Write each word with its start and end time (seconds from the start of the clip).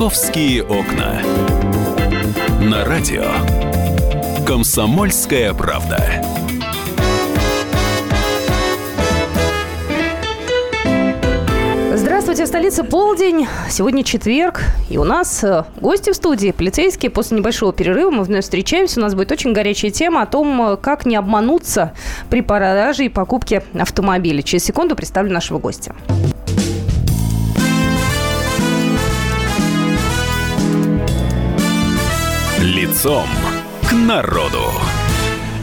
Московские 0.00 0.62
окна. 0.62 1.20
На 2.62 2.86
радио. 2.86 3.26
Комсомольская 4.46 5.52
правда. 5.52 6.24
Здравствуйте, 11.92 12.44
в 12.44 12.48
столице 12.48 12.82
полдень. 12.82 13.46
Сегодня 13.68 14.02
четверг, 14.02 14.62
и 14.88 14.96
у 14.96 15.04
нас 15.04 15.44
э, 15.44 15.64
гости 15.82 16.12
в 16.12 16.16
студии, 16.16 16.52
полицейские. 16.52 17.10
После 17.10 17.36
небольшого 17.36 17.74
перерыва 17.74 18.10
мы 18.10 18.22
вновь 18.22 18.44
встречаемся. 18.44 19.00
У 19.00 19.02
нас 19.02 19.14
будет 19.14 19.30
очень 19.32 19.52
горячая 19.52 19.90
тема 19.90 20.22
о 20.22 20.26
том, 20.26 20.62
э, 20.62 20.76
как 20.78 21.04
не 21.04 21.16
обмануться 21.16 21.92
при 22.30 22.40
продаже 22.40 23.04
и 23.04 23.10
покупке 23.10 23.62
автомобиля. 23.78 24.40
Через 24.40 24.64
секунду 24.64 24.96
представлю 24.96 25.30
нашего 25.30 25.58
гостя. 25.58 25.94
Лицом 32.70 33.26
к 33.82 33.92
народу. 33.92 34.62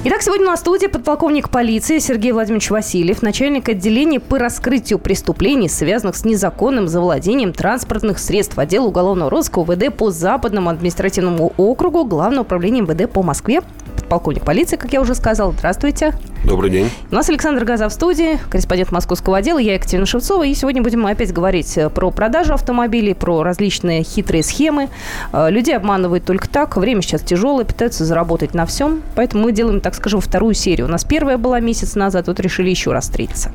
Итак, 0.03 0.21
сегодня 0.21 0.45
у 0.45 0.49
нас 0.49 0.59
в 0.59 0.63
студии 0.63 0.87
подполковник 0.87 1.49
полиции 1.49 1.99
Сергей 1.99 2.33
Владимирович 2.33 2.69
Васильев, 2.69 3.21
начальник 3.21 3.69
отделения 3.69 4.19
по 4.19 4.37
раскрытию 4.37 4.99
преступлений, 4.99 5.69
связанных 5.69 6.17
с 6.17 6.25
незаконным 6.25 6.89
завладением 6.89 7.53
транспортных 7.53 8.19
средств 8.19 8.59
отдела 8.59 8.87
уголовного 8.87 9.31
розыска 9.31 9.59
УВД 9.59 9.95
по 9.95 10.11
Западному 10.11 10.69
административному 10.69 11.53
округу 11.55 12.03
Главного 12.03 12.41
управления 12.41 12.81
МВД 12.81 13.09
по 13.09 13.23
Москве 13.23 13.61
полковник 14.07 14.43
полиции, 14.43 14.77
как 14.77 14.93
я 14.93 15.01
уже 15.01 15.15
сказал. 15.15 15.51
Здравствуйте. 15.51 16.13
Добрый 16.43 16.69
день. 16.69 16.89
У 17.11 17.15
нас 17.15 17.29
Александр 17.29 17.65
Газа 17.65 17.89
в 17.89 17.93
студии, 17.93 18.39
корреспондент 18.49 18.91
московского 18.91 19.37
отдела. 19.37 19.59
Я 19.59 19.75
Екатерина 19.75 20.05
Шевцова. 20.05 20.43
И 20.45 20.53
сегодня 20.53 20.81
будем 20.81 21.01
мы 21.01 21.11
опять 21.11 21.33
говорить 21.33 21.77
э, 21.77 21.89
про 21.89 22.11
продажу 22.11 22.53
автомобилей, 22.53 23.13
про 23.13 23.43
различные 23.43 24.03
хитрые 24.03 24.43
схемы. 24.43 24.89
Э, 25.33 25.49
людей 25.49 25.75
обманывают 25.75 26.25
только 26.25 26.47
так. 26.49 26.77
Время 26.77 27.01
сейчас 27.01 27.21
тяжелое, 27.21 27.65
пытаются 27.65 28.05
заработать 28.05 28.53
на 28.53 28.65
всем. 28.65 29.01
Поэтому 29.15 29.43
мы 29.43 29.51
делаем, 29.51 29.81
так 29.81 29.95
скажем, 29.95 30.21
вторую 30.21 30.53
серию. 30.53 30.87
У 30.87 30.89
нас 30.89 31.03
первая 31.03 31.37
была 31.37 31.59
месяц 31.59 31.95
назад, 31.95 32.27
вот 32.27 32.39
решили 32.39 32.69
еще 32.69 32.91
раз 32.91 33.05
встретиться. 33.05 33.51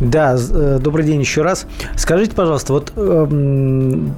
Да, 0.00 0.36
э, 0.36 0.78
добрый 0.80 1.04
день 1.04 1.20
еще 1.20 1.42
раз. 1.42 1.66
Скажите, 1.96 2.34
пожалуйста, 2.34 2.72
вот 2.72 2.92
э, 2.96 3.26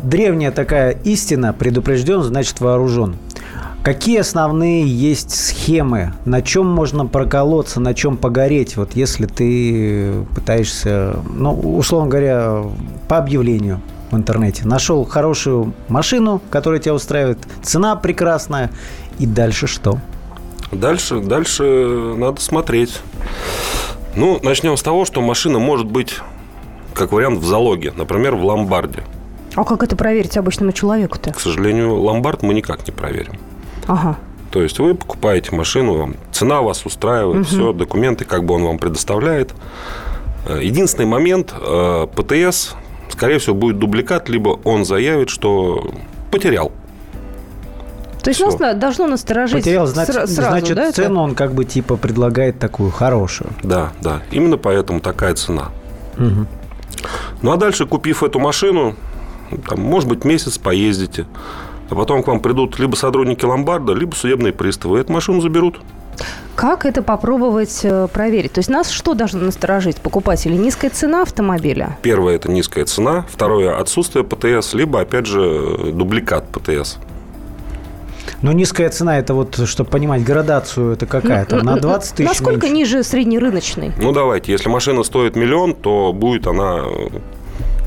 древняя 0.03 0.51
такая 0.51 0.97
истина, 1.05 1.53
предупрежден, 1.53 2.23
значит 2.23 2.61
вооружен. 2.61 3.17
Какие 3.83 4.21
основные 4.21 4.87
есть 4.87 5.31
схемы? 5.31 6.15
На 6.25 6.41
чем 6.41 6.67
можно 6.67 7.05
проколоться, 7.05 7.81
на 7.81 7.93
чем 7.93 8.17
погореть? 8.17 8.77
Вот 8.77 8.93
если 8.95 9.27
ты 9.27 10.25
пытаешься, 10.35 11.17
ну, 11.29 11.53
условно 11.53 12.09
говоря, 12.09 12.63
по 13.09 13.19
объявлению 13.19 13.83
в 14.11 14.17
интернете. 14.17 14.67
Нашел 14.67 15.05
хорошую 15.05 15.75
машину, 15.89 16.41
которая 16.51 16.81
тебя 16.81 16.95
устраивает, 16.95 17.39
цена 17.63 17.97
прекрасная, 17.97 18.71
и 19.19 19.27
дальше 19.27 19.67
что? 19.67 19.99
Дальше, 20.73 21.21
дальше 21.21 22.15
надо 22.17 22.41
смотреть. 22.41 23.01
Ну, 24.17 24.39
начнем 24.43 24.77
с 24.77 24.83
того, 24.83 25.05
что 25.05 25.21
машина 25.21 25.59
может 25.59 25.87
быть, 25.87 26.21
как 26.95 27.13
вариант, 27.13 27.41
в 27.41 27.45
залоге, 27.45 27.93
например, 27.97 28.35
в 28.35 28.45
ломбарде. 28.45 29.03
А 29.57 29.65
как 29.65 29.83
это 29.83 29.95
проверить 29.95 30.37
обычному 30.37 30.73
человеку-то? 30.73 31.33
К 31.33 31.41
сожалению, 31.41 31.95
ломбард 31.95 32.43
мы 32.43 32.55
никак 32.55 32.87
не 32.87 32.93
проверим. 32.93 33.35
Ага. 33.87 34.17
То 34.51 34.63
есть 34.63 34.79
вы 34.79 34.95
покупаете 34.95 35.55
машину, 35.55 36.15
цена 36.31 36.63
вас 36.63 36.87
устраивает, 36.87 37.41
угу. 37.41 37.45
все, 37.45 37.73
документы 37.73 38.25
как 38.25 38.45
бы 38.45 38.55
он 38.55 38.65
вам 38.65 38.79
предоставляет. 38.79 39.53
Э, 40.47 40.61
единственный 40.63 41.07
момент, 41.07 41.53
э, 41.59 42.07
ПТС, 42.15 42.75
скорее 43.09 43.39
всего, 43.39 43.57
будет 43.57 43.79
дубликат, 43.79 44.29
либо 44.29 44.61
он 44.65 44.85
заявит, 44.85 45.29
что 45.29 45.93
потерял. 46.31 46.73
То 48.23 48.31
есть 48.31 48.41
нас 48.41 48.57
должно 48.77 49.07
насторожить 49.07 49.57
Потерял, 49.57 49.87
значит, 49.87 50.15
сразу, 50.15 50.33
значит 50.33 50.77
да, 50.77 50.93
цену 50.93 51.15
это? 51.15 51.21
он 51.21 51.35
как 51.35 51.53
бы 51.53 51.67
типа 51.67 51.97
предлагает 51.97 52.59
такую 52.59 52.91
хорошую. 52.91 53.51
Да, 53.63 53.93
да. 54.01 54.23
Именно 54.31 54.57
поэтому 54.57 55.01
такая 55.01 55.35
цена. 55.35 55.69
Угу. 56.17 56.47
Ну 57.43 57.53
а 57.53 57.57
дальше, 57.59 57.85
купив 57.85 58.23
эту 58.23 58.39
машину, 58.39 58.95
там, 59.69 59.81
может 59.81 60.09
быть, 60.09 60.25
месяц 60.25 60.57
поездите, 60.57 61.27
а 61.95 61.97
потом 61.97 62.23
к 62.23 62.27
вам 62.27 62.41
придут 62.41 62.79
либо 62.79 62.97
сотрудники 62.97 63.45
ломбарда, 63.45 63.93
либо 63.95 64.15
судебные 64.15 64.53
приставы, 64.53 64.99
и 64.99 65.01
эту 65.01 65.13
машину 65.13 65.41
заберут. 65.41 65.81
Как 66.57 66.87
это 66.87 67.03
попробовать 67.03 67.81
э, 67.83 68.09
проверить? 68.13 68.53
То 68.53 68.61
есть 68.61 68.69
нас 68.69 68.91
что 68.91 69.15
должно 69.15 69.41
насторожить 69.41 69.97
покупателей? 69.97 70.57
Низкая 70.57 70.91
цена 70.91 71.23
автомобиля? 71.23 71.97
Первое– 72.03 72.35
это 72.37 72.51
низкая 72.51 72.85
цена. 72.85 73.25
Второе– 73.29 73.79
отсутствие 73.81 74.25
ПТС, 74.25 74.75
либо, 74.75 75.01
опять 75.01 75.27
же, 75.27 75.93
дубликат 75.93 76.47
ПТС. 76.49 76.99
Но 78.43 78.53
низкая 78.53 78.91
цена, 78.91 79.19
это 79.19 79.35
вот, 79.35 79.57
чтобы 79.67 79.91
понимать, 79.91 80.23
градацию, 80.25 80.93
это 80.93 81.07
какая-то? 81.07 81.63
На 81.65 81.77
20 81.77 82.17
тысяч 82.17 82.29
Насколько 82.29 82.67
меньше? 82.67 82.77
ниже 82.77 83.03
среднерыночной? 83.05 83.93
Ну, 84.01 84.13
давайте. 84.13 84.53
Если 84.53 84.69
машина 84.69 85.03
стоит 85.03 85.37
миллион, 85.37 85.75
то 85.75 86.13
будет 86.13 86.47
она, 86.47 86.83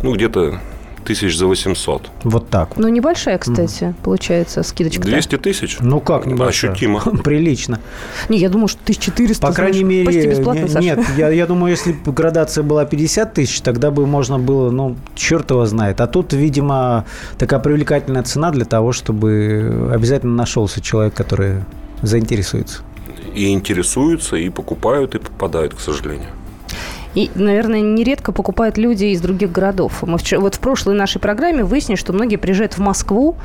ну, 0.03 0.13
где-то 0.13 0.59
тысяч 1.07 1.37
за 1.37 1.47
800. 1.47 2.11
Вот 2.23 2.49
так. 2.49 2.77
Ну, 2.77 2.89
небольшая, 2.89 3.37
кстати, 3.37 3.83
mm. 3.83 3.95
получается 4.03 4.61
скидочка. 4.63 5.03
200 5.03 5.37
тысяч? 5.37 5.77
Ну, 5.79 6.01
как 6.01 6.25
небольшая? 6.25 6.71
Ощутимо. 6.71 6.99
Прилично. 7.23 7.79
Не, 8.27 8.37
я 8.37 8.49
думаю, 8.49 8.67
что 8.67 8.81
1400. 8.83 9.47
По 9.47 9.53
крайней 9.53 9.83
мере, 9.83 10.05
почти 10.05 10.27
бесплатно, 10.27 10.67
Саша. 10.67 10.79
нет, 10.79 10.99
я, 11.17 11.29
я 11.29 11.47
думаю, 11.47 11.71
если 11.71 11.93
бы 11.93 12.11
градация 12.11 12.63
была 12.63 12.85
50 12.85 13.33
тысяч, 13.33 13.61
тогда 13.61 13.89
бы 13.89 14.05
можно 14.05 14.37
было, 14.37 14.69
ну, 14.69 14.97
черт 15.15 15.49
его 15.49 15.65
знает. 15.65 16.01
А 16.01 16.07
тут, 16.07 16.33
видимо, 16.33 17.05
такая 17.37 17.61
привлекательная 17.61 18.23
цена 18.23 18.51
для 18.51 18.65
того, 18.65 18.91
чтобы 18.91 19.89
обязательно 19.93 20.35
нашелся 20.35 20.81
человек, 20.81 21.13
который 21.13 21.63
заинтересуется. 22.01 22.81
И 23.33 23.53
интересуются, 23.53 24.35
и 24.35 24.49
покупают, 24.49 25.15
и 25.15 25.19
попадают, 25.19 25.73
к 25.73 25.79
сожалению. 25.79 26.29
И, 27.17 27.31
наверное, 27.33 27.81
нередко 27.81 28.31
покупают 28.31 28.77
люди 28.77 29.05
из 29.05 29.21
других 29.21 29.51
городов. 29.51 30.03
Мы 30.03 30.19
вчера, 30.19 30.39
вот 30.39 30.53
в 30.53 30.59
прошлой 30.59 30.93
нашей 30.93 31.17
программе 31.17 31.63
выяснили, 31.63 31.97
что 31.97 32.13
многие 32.13 32.35
приезжают 32.35 32.73
в 32.73 32.77
Москву 32.77 33.35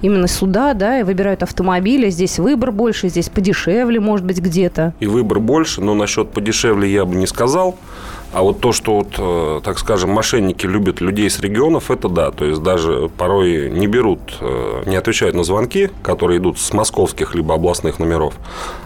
именно 0.00 0.26
сюда, 0.26 0.72
да, 0.72 1.00
и 1.00 1.02
выбирают 1.02 1.42
автомобили. 1.42 2.08
Здесь 2.08 2.38
выбор 2.38 2.72
больше, 2.72 3.10
здесь 3.10 3.28
подешевле, 3.28 4.00
может 4.00 4.24
быть, 4.24 4.38
где-то. 4.38 4.94
И 4.98 5.06
выбор 5.06 5.40
больше, 5.40 5.82
но 5.82 5.92
насчет 5.92 6.30
подешевле 6.30 6.90
я 6.90 7.04
бы 7.04 7.16
не 7.16 7.26
сказал. 7.26 7.76
А 8.32 8.40
вот 8.40 8.60
то, 8.60 8.72
что, 8.72 8.94
вот, 8.94 9.16
э, 9.18 9.60
так 9.62 9.78
скажем, 9.78 10.08
мошенники 10.08 10.64
любят 10.64 11.02
людей 11.02 11.28
с 11.28 11.38
регионов, 11.38 11.90
это 11.90 12.08
да. 12.08 12.30
То 12.30 12.46
есть 12.46 12.62
даже 12.62 13.10
порой 13.18 13.70
не 13.70 13.86
берут, 13.88 14.20
э, 14.40 14.84
не 14.86 14.96
отвечают 14.96 15.34
на 15.34 15.44
звонки, 15.44 15.90
которые 16.02 16.38
идут 16.38 16.58
с 16.58 16.72
московских 16.72 17.34
либо 17.34 17.54
областных 17.54 17.98
номеров. 17.98 18.38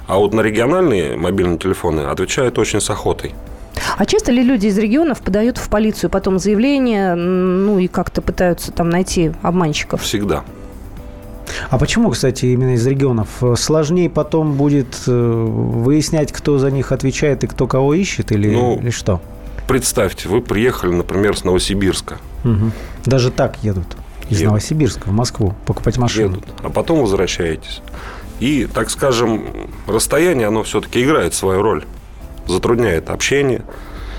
А 0.09 0.19
вот 0.19 0.35
на 0.35 0.41
региональные 0.41 1.17
мобильные 1.17 1.59
телефоны 1.59 2.01
отвечают 2.01 2.59
очень 2.59 2.81
с 2.81 2.91
охотой. 2.91 3.37
А 3.97 4.07
часто 4.07 4.33
ли 4.33 4.43
люди 4.43 4.67
из 4.67 4.79
регионов 4.79 5.21
подают 5.21 5.59
в 5.59 5.69
полицию 5.69 6.11
потом 6.11 6.39
заявление, 6.39 7.15
ну 7.15 7.79
и 7.79 7.89
как-то 7.89 8.23
пытаются 8.23 8.73
там 8.73 8.91
найти 8.91 9.33
обманщиков? 9.43 10.03
Всегда. 10.03 10.45
А 11.69 11.79
почему, 11.79 12.11
кстати, 12.11 12.47
именно 12.47 12.75
из 12.75 12.87
регионов? 12.87 13.29
Сложнее 13.57 14.09
потом 14.09 14.55
будет 14.55 15.03
э, 15.07 15.13
выяснять, 15.13 16.33
кто 16.33 16.59
за 16.59 16.71
них 16.71 16.93
отвечает 16.93 17.45
и 17.45 17.47
кто 17.47 17.67
кого 17.67 17.95
ищет, 17.95 18.33
или, 18.33 18.51
ну, 18.51 18.79
или 18.79 18.91
что? 18.91 19.21
Представьте, 19.69 20.29
вы 20.29 20.41
приехали, 20.41 20.93
например, 20.93 21.37
с 21.37 21.45
Новосибирска. 21.45 22.19
Угу. 22.45 22.71
Даже 23.07 23.31
так 23.31 23.59
едут 23.63 23.97
из 24.29 24.39
едут. 24.39 24.47
Новосибирска 24.47 25.09
в 25.09 25.13
Москву 25.13 25.55
покупать 25.67 25.99
машину. 25.99 26.37
Едут, 26.37 26.45
а 26.63 26.71
потом 26.71 27.01
возвращаетесь. 27.01 27.83
И, 28.41 28.67
так 28.73 28.91
скажем, 28.91 29.45
расстояние, 29.87 30.49
оно 30.49 30.63
все-таки 30.63 31.03
играет 31.03 31.35
свою 31.35 31.63
роль 31.63 31.85
затрудняет 32.47 33.11
общение. 33.11 33.63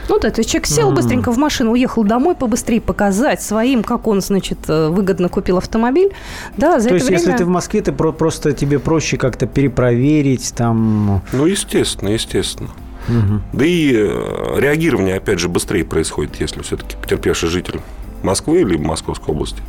Ну 0.09 0.19
да, 0.19 0.29
то 0.31 0.39
есть 0.41 0.49
человек 0.49 0.67
сел 0.67 0.91
быстренько 0.91 1.31
в 1.31 1.37
машину, 1.37 1.71
уехал 1.71 2.03
домой 2.03 2.35
побыстрее 2.35 2.81
показать 2.81 3.41
своим, 3.41 3.83
как 3.83 4.07
он, 4.07 4.21
значит, 4.21 4.59
э, 4.67 4.89
выгодно 4.89 5.29
купил 5.29 5.57
автомобиль. 5.57 6.11
Да, 6.57 6.79
за 6.79 6.89
то 6.89 6.95
это 6.95 7.05
есть, 7.05 7.07
время... 7.07 7.21
если 7.21 7.37
ты 7.37 7.45
в 7.45 7.49
Москве, 7.49 7.81
ты 7.81 7.91
просто 7.93 8.51
тебе 8.51 8.79
проще 8.79 9.17
как-то 9.17 9.45
перепроверить 9.45 10.53
там. 10.55 11.21
Ну, 11.31 11.45
естественно, 11.45 12.09
естественно. 12.09 12.69
Угу. 13.07 13.41
Да 13.53 13.65
и 13.65 13.93
э, 13.93 14.59
реагирование, 14.59 15.17
опять 15.17 15.39
же, 15.39 15.49
быстрее 15.49 15.85
происходит, 15.85 16.35
если 16.39 16.61
все-таки 16.61 16.95
потерпевший 17.01 17.49
житель 17.49 17.81
Москвы 18.23 18.61
или 18.61 18.77
Московской 18.77 19.33
области. 19.33 19.61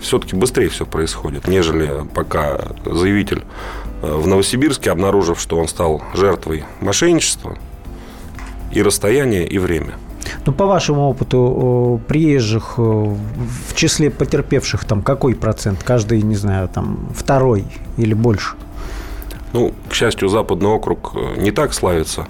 Все-таки 0.00 0.34
быстрее 0.34 0.70
все 0.70 0.86
происходит, 0.86 1.46
нежели 1.46 2.06
пока 2.14 2.72
заявитель 2.84 3.42
э, 4.02 4.14
в 4.14 4.26
Новосибирске, 4.26 4.90
обнаружив, 4.90 5.38
что 5.38 5.58
он 5.58 5.68
стал 5.68 6.02
жертвой 6.14 6.64
мошенничества, 6.80 7.58
и 8.72 8.82
расстояние, 8.82 9.46
и 9.46 9.58
время. 9.58 9.94
Ну, 10.46 10.52
по 10.52 10.66
вашему 10.66 11.08
опыту, 11.08 12.00
приезжих 12.06 12.78
в 12.78 13.74
числе 13.74 14.10
потерпевших 14.10 14.84
там 14.84 15.02
какой 15.02 15.34
процент? 15.34 15.82
Каждый, 15.82 16.22
не 16.22 16.36
знаю, 16.36 16.68
там 16.68 17.08
второй 17.14 17.64
или 17.96 18.14
больше? 18.14 18.54
Ну, 19.52 19.74
к 19.88 19.94
счастью, 19.94 20.28
Западный 20.28 20.68
округ 20.68 21.12
э, 21.14 21.40
не 21.40 21.50
так 21.50 21.74
славится 21.74 22.26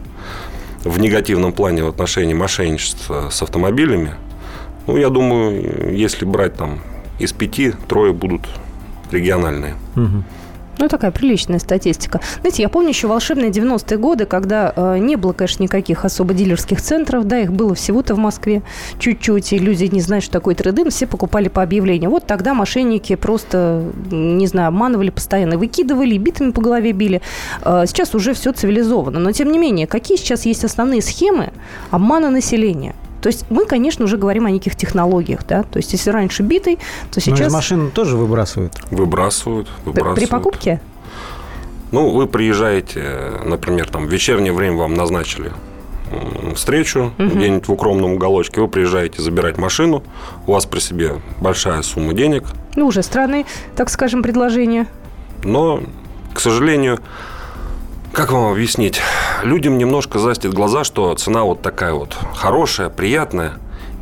в 0.85 0.99
негативном 0.99 1.53
плане 1.53 1.85
в 1.85 1.89
отношении 1.89 2.33
мошенничества 2.33 3.29
с 3.31 3.43
автомобилями. 3.43 4.15
Ну, 4.87 4.97
я 4.97 5.11
думаю, 5.11 5.95
если 5.95 6.25
брать 6.25 6.55
там 6.55 6.81
из 7.19 7.33
пяти 7.33 7.75
трое 7.89 8.15
будут 8.15 8.49
региональные. 9.11 9.75
Угу. 9.97 10.25
Ну, 10.79 10.89
такая 10.89 11.11
приличная 11.11 11.59
статистика. 11.59 12.21
Знаете, 12.41 12.63
я 12.63 12.69
помню 12.69 12.91
еще 12.91 13.07
волшебные 13.07 13.51
90-е 13.51 13.99
годы, 13.99 14.25
когда 14.25 14.73
э, 14.75 14.99
не 14.99 15.17
было, 15.17 15.33
конечно, 15.33 15.63
никаких 15.63 16.05
особо 16.05 16.33
дилерских 16.33 16.81
центров, 16.81 17.25
да, 17.25 17.41
их 17.41 17.53
было 17.53 17.75
всего-то 17.75 18.15
в 18.15 18.19
Москве 18.19 18.63
чуть-чуть, 18.99 19.53
и 19.53 19.59
люди 19.59 19.85
не 19.85 20.01
знают, 20.01 20.25
что 20.25 20.33
такое 20.33 20.55
трейдин, 20.55 20.91
все 20.91 21.07
покупали 21.07 21.49
по 21.49 21.63
объявлению. 21.63 22.11
Вот 22.11 22.27
тогда 22.27 22.55
мошенники 22.55 23.15
просто, 23.17 23.85
не 24.11 24.47
знаю, 24.47 24.69
обманывали 24.69 25.11
постоянно, 25.11 25.59
выкидывали, 25.59 26.17
битами 26.17 26.51
по 26.51 26.63
голове 26.63 26.93
били. 26.93 27.21
Э, 27.63 27.85
сейчас 27.87 28.15
уже 28.15 28.33
все 28.33 28.53
цивилизовано, 28.53 29.19
но 29.19 29.33
тем 29.33 29.53
не 29.53 29.59
менее, 29.59 29.87
какие 29.87 30.17
сейчас 30.17 30.47
есть 30.47 30.65
основные 30.65 31.03
схемы 31.03 31.53
обмана 31.91 32.31
населения? 32.31 32.95
То 33.21 33.29
есть 33.29 33.45
мы, 33.51 33.67
конечно, 33.67 34.05
уже 34.05 34.17
говорим 34.17 34.47
о 34.47 34.51
неких 34.51 34.77
технологиях, 34.77 35.47
да. 35.47 35.63
То 35.63 35.79
есть 35.79 35.93
если 35.93 36.11
раньше 36.11 36.43
битый, 36.43 36.79
то 37.11 37.21
сейчас... 37.21 37.41
Но 37.41 37.47
из 37.47 37.53
машины 37.53 37.91
тоже 37.91 38.17
выбрасывают. 38.17 38.73
Выбрасывают, 38.91 39.69
выбрасывают. 39.85 40.19
При 40.19 40.27
покупке? 40.27 40.81
Ну, 41.93 42.11
вы 42.11 42.27
приезжаете, 42.27 43.41
например, 43.45 43.89
там 43.89 44.07
в 44.07 44.11
вечернее 44.11 44.53
время 44.53 44.77
вам 44.77 44.95
назначили 44.95 45.53
встречу 46.55 47.13
угу. 47.19 47.29
где-нибудь 47.29 47.69
в 47.69 47.73
укромном 47.73 48.13
уголочке, 48.15 48.61
вы 48.61 48.69
приезжаете 48.69 49.23
забирать 49.23 49.59
машину, 49.59 50.03
у 50.47 50.53
вас 50.53 50.67
при 50.67 50.81
себе 50.81 51.15
большая 51.41 51.83
сумма 51.83 52.13
денег. 52.15 52.45
Ну, 52.77 52.87
уже 52.87 53.03
странные, 53.03 53.47
так 53.77 53.91
скажем, 53.91 54.23
предложения. 54.23 54.87
Но, 55.45 55.83
к 56.35 56.41
сожалению, 56.41 56.99
как 58.13 58.33
вам 58.33 58.53
объяснить? 58.53 59.01
Людям 59.43 59.79
немножко 59.79 60.19
застит 60.19 60.53
глаза, 60.53 60.85
что 60.85 61.15
цена 61.15 61.45
вот 61.45 61.63
такая 61.63 61.93
вот 61.95 62.17
хорошая, 62.35 62.89
приятная, 62.89 63.55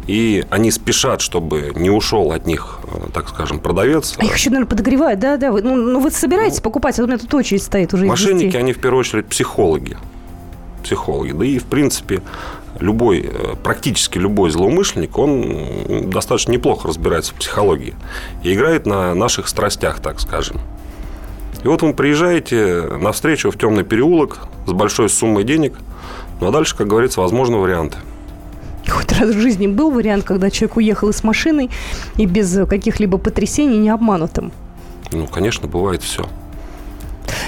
и 0.06 0.44
они 0.48 0.70
спешат, 0.70 1.20
чтобы 1.20 1.72
не 1.76 1.90
ушел 1.90 2.32
от 2.32 2.46
них, 2.46 2.78
э, 2.84 3.10
так 3.12 3.28
скажем, 3.28 3.60
продавец. 3.60 4.14
А 4.18 4.24
их 4.24 4.34
еще, 4.34 4.48
наверное, 4.48 4.70
подогревают, 4.70 5.20
да, 5.20 5.36
да. 5.36 5.52
Вы, 5.52 5.60
ну, 5.60 5.76
ну, 5.76 6.00
вы 6.00 6.10
собираетесь 6.10 6.58
ну, 6.58 6.62
покупать, 6.62 6.98
а 6.98 7.04
у 7.04 7.06
меня 7.06 7.18
тут 7.18 7.32
очередь 7.34 7.62
стоит 7.62 7.92
уже. 7.92 8.06
Мошенники, 8.06 8.56
они 8.56 8.72
в 8.72 8.80
первую 8.80 9.00
очередь 9.00 9.26
психологи. 9.26 9.98
Психологи. 10.82 11.32
Да 11.32 11.44
и, 11.44 11.58
в 11.58 11.66
принципе, 11.66 12.22
любой, 12.80 13.20
э, 13.20 13.54
практически 13.62 14.16
любой 14.16 14.50
злоумышленник, 14.50 15.18
он 15.18 16.08
достаточно 16.08 16.52
неплохо 16.52 16.88
разбирается 16.88 17.34
в 17.34 17.36
психологии 17.36 17.94
и 18.42 18.54
играет 18.54 18.86
на 18.86 19.14
наших 19.14 19.46
страстях, 19.46 20.00
так 20.00 20.20
скажем. 20.20 20.58
И 21.64 21.68
вот 21.68 21.82
вы 21.82 21.92
приезжаете 21.92 22.82
на 22.82 23.12
встречу 23.12 23.50
в 23.50 23.58
темный 23.58 23.84
переулок 23.84 24.38
с 24.66 24.72
большой 24.72 25.08
суммой 25.08 25.44
денег, 25.44 25.74
ну 26.40 26.48
а 26.48 26.52
дальше, 26.52 26.76
как 26.76 26.86
говорится, 26.86 27.20
возможны 27.20 27.56
варианты. 27.56 27.98
Хоть 28.88 29.12
раз 29.12 29.30
в 29.30 29.40
жизни 29.40 29.66
был 29.66 29.90
вариант, 29.90 30.24
когда 30.24 30.50
человек 30.50 30.76
уехал 30.76 31.12
с 31.12 31.22
машиной 31.22 31.70
и 32.16 32.26
без 32.26 32.56
каких-либо 32.66 33.18
потрясений 33.18 33.78
не 33.78 33.90
обманутым? 33.90 34.52
Ну, 35.12 35.26
конечно, 35.26 35.68
бывает 35.68 36.02
все. 36.02 36.26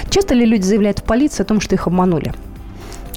Часто 0.09 0.33
ли 0.33 0.45
люди 0.45 0.63
заявляют 0.63 0.99
в 0.99 1.03
полицию 1.03 1.45
о 1.45 1.47
том, 1.47 1.61
что 1.61 1.75
их 1.75 1.87
обманули? 1.87 2.33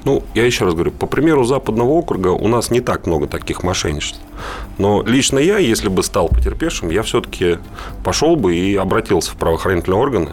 Ну, 0.04 0.22
я 0.34 0.44
еще 0.44 0.66
раз 0.66 0.74
говорю, 0.74 0.90
по 0.92 1.06
примеру 1.06 1.44
Западного 1.44 1.88
округа 1.90 2.28
у 2.28 2.46
нас 2.46 2.70
не 2.70 2.80
так 2.80 3.06
много 3.06 3.26
таких 3.26 3.62
мошенничеств. 3.62 4.20
Но 4.78 5.02
лично 5.02 5.38
я, 5.38 5.58
если 5.58 5.88
бы 5.88 6.02
стал 6.02 6.28
потерпевшим, 6.28 6.90
я 6.90 7.02
все-таки 7.02 7.58
пошел 8.04 8.36
бы 8.36 8.54
и 8.54 8.76
обратился 8.76 9.32
в 9.32 9.36
правоохранительные 9.36 9.98
органы, 9.98 10.30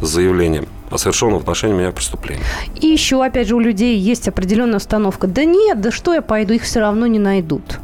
с 0.00 0.06
заявлением 0.06 0.66
о 0.90 0.98
совершенном 0.98 1.38
в 1.38 1.42
отношении 1.42 1.74
меня 1.74 1.90
преступлении. 1.92 2.44
И 2.80 2.86
еще, 2.86 3.24
опять 3.24 3.48
же, 3.48 3.56
у 3.56 3.60
людей 3.60 3.98
есть 3.98 4.28
определенная 4.28 4.76
установка. 4.76 5.26
Да 5.26 5.44
нет, 5.44 5.80
да 5.80 5.90
что 5.90 6.14
я 6.14 6.22
пойду, 6.22 6.54
их 6.54 6.62
все 6.62 6.80
равно 6.80 7.06
не 7.06 7.18
найдут. 7.18 7.80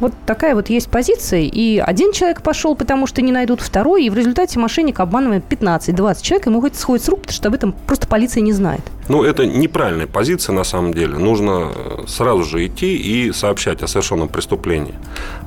Вот 0.00 0.12
такая 0.26 0.54
вот 0.54 0.70
есть 0.70 0.88
позиция. 0.88 1.40
И 1.40 1.78
один 1.78 2.12
человек 2.12 2.42
пошел, 2.42 2.76
потому 2.76 3.06
что 3.08 3.20
не 3.20 3.32
найдут 3.32 3.60
второй, 3.60 4.04
и 4.04 4.10
в 4.10 4.14
результате 4.14 4.58
мошенник 4.58 5.00
обманывает 5.00 5.42
15-20 5.48 6.22
человек, 6.22 6.46
ему 6.46 6.60
хоть 6.60 6.76
сходит 6.76 7.04
с 7.04 7.08
рук, 7.08 7.22
потому 7.22 7.34
что 7.34 7.48
об 7.48 7.54
этом 7.54 7.74
просто 7.86 8.06
полиция 8.06 8.42
не 8.42 8.52
знает. 8.52 8.82
Ну, 9.08 9.24
это 9.24 9.44
неправильная 9.44 10.06
позиция 10.06 10.52
на 10.52 10.62
самом 10.62 10.94
деле. 10.94 11.18
Нужно 11.18 11.72
э, 11.74 12.04
сразу 12.06 12.44
же 12.44 12.64
идти 12.64 12.96
и 12.96 13.32
сообщать 13.32 13.82
о 13.82 13.88
совершенном 13.88 14.28
преступлении. 14.28 14.94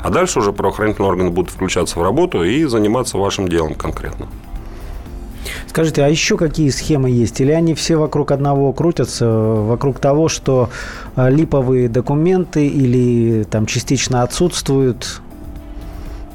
А 0.01 0.09
дальше 0.09 0.39
уже 0.39 0.51
правоохранительные 0.51 1.09
органы 1.09 1.29
будут 1.29 1.51
включаться 1.51 1.97
в 1.97 2.03
работу 2.03 2.43
и 2.43 2.65
заниматься 2.65 3.17
вашим 3.17 3.47
делом 3.47 3.73
конкретно. 3.75 4.27
Скажите, 5.71 6.03
а 6.03 6.09
еще 6.09 6.35
какие 6.35 6.69
схемы 6.69 7.09
есть? 7.09 7.39
Или 7.39 7.53
они 7.53 7.75
все 7.75 7.95
вокруг 7.95 8.31
одного 8.31 8.73
крутятся, 8.73 9.25
вокруг 9.25 9.99
того, 9.99 10.27
что 10.27 10.69
а, 11.15 11.29
липовые 11.29 11.87
документы 11.87 12.67
или 12.67 13.43
там 13.43 13.65
частично 13.65 14.23
отсутствуют? 14.23 15.21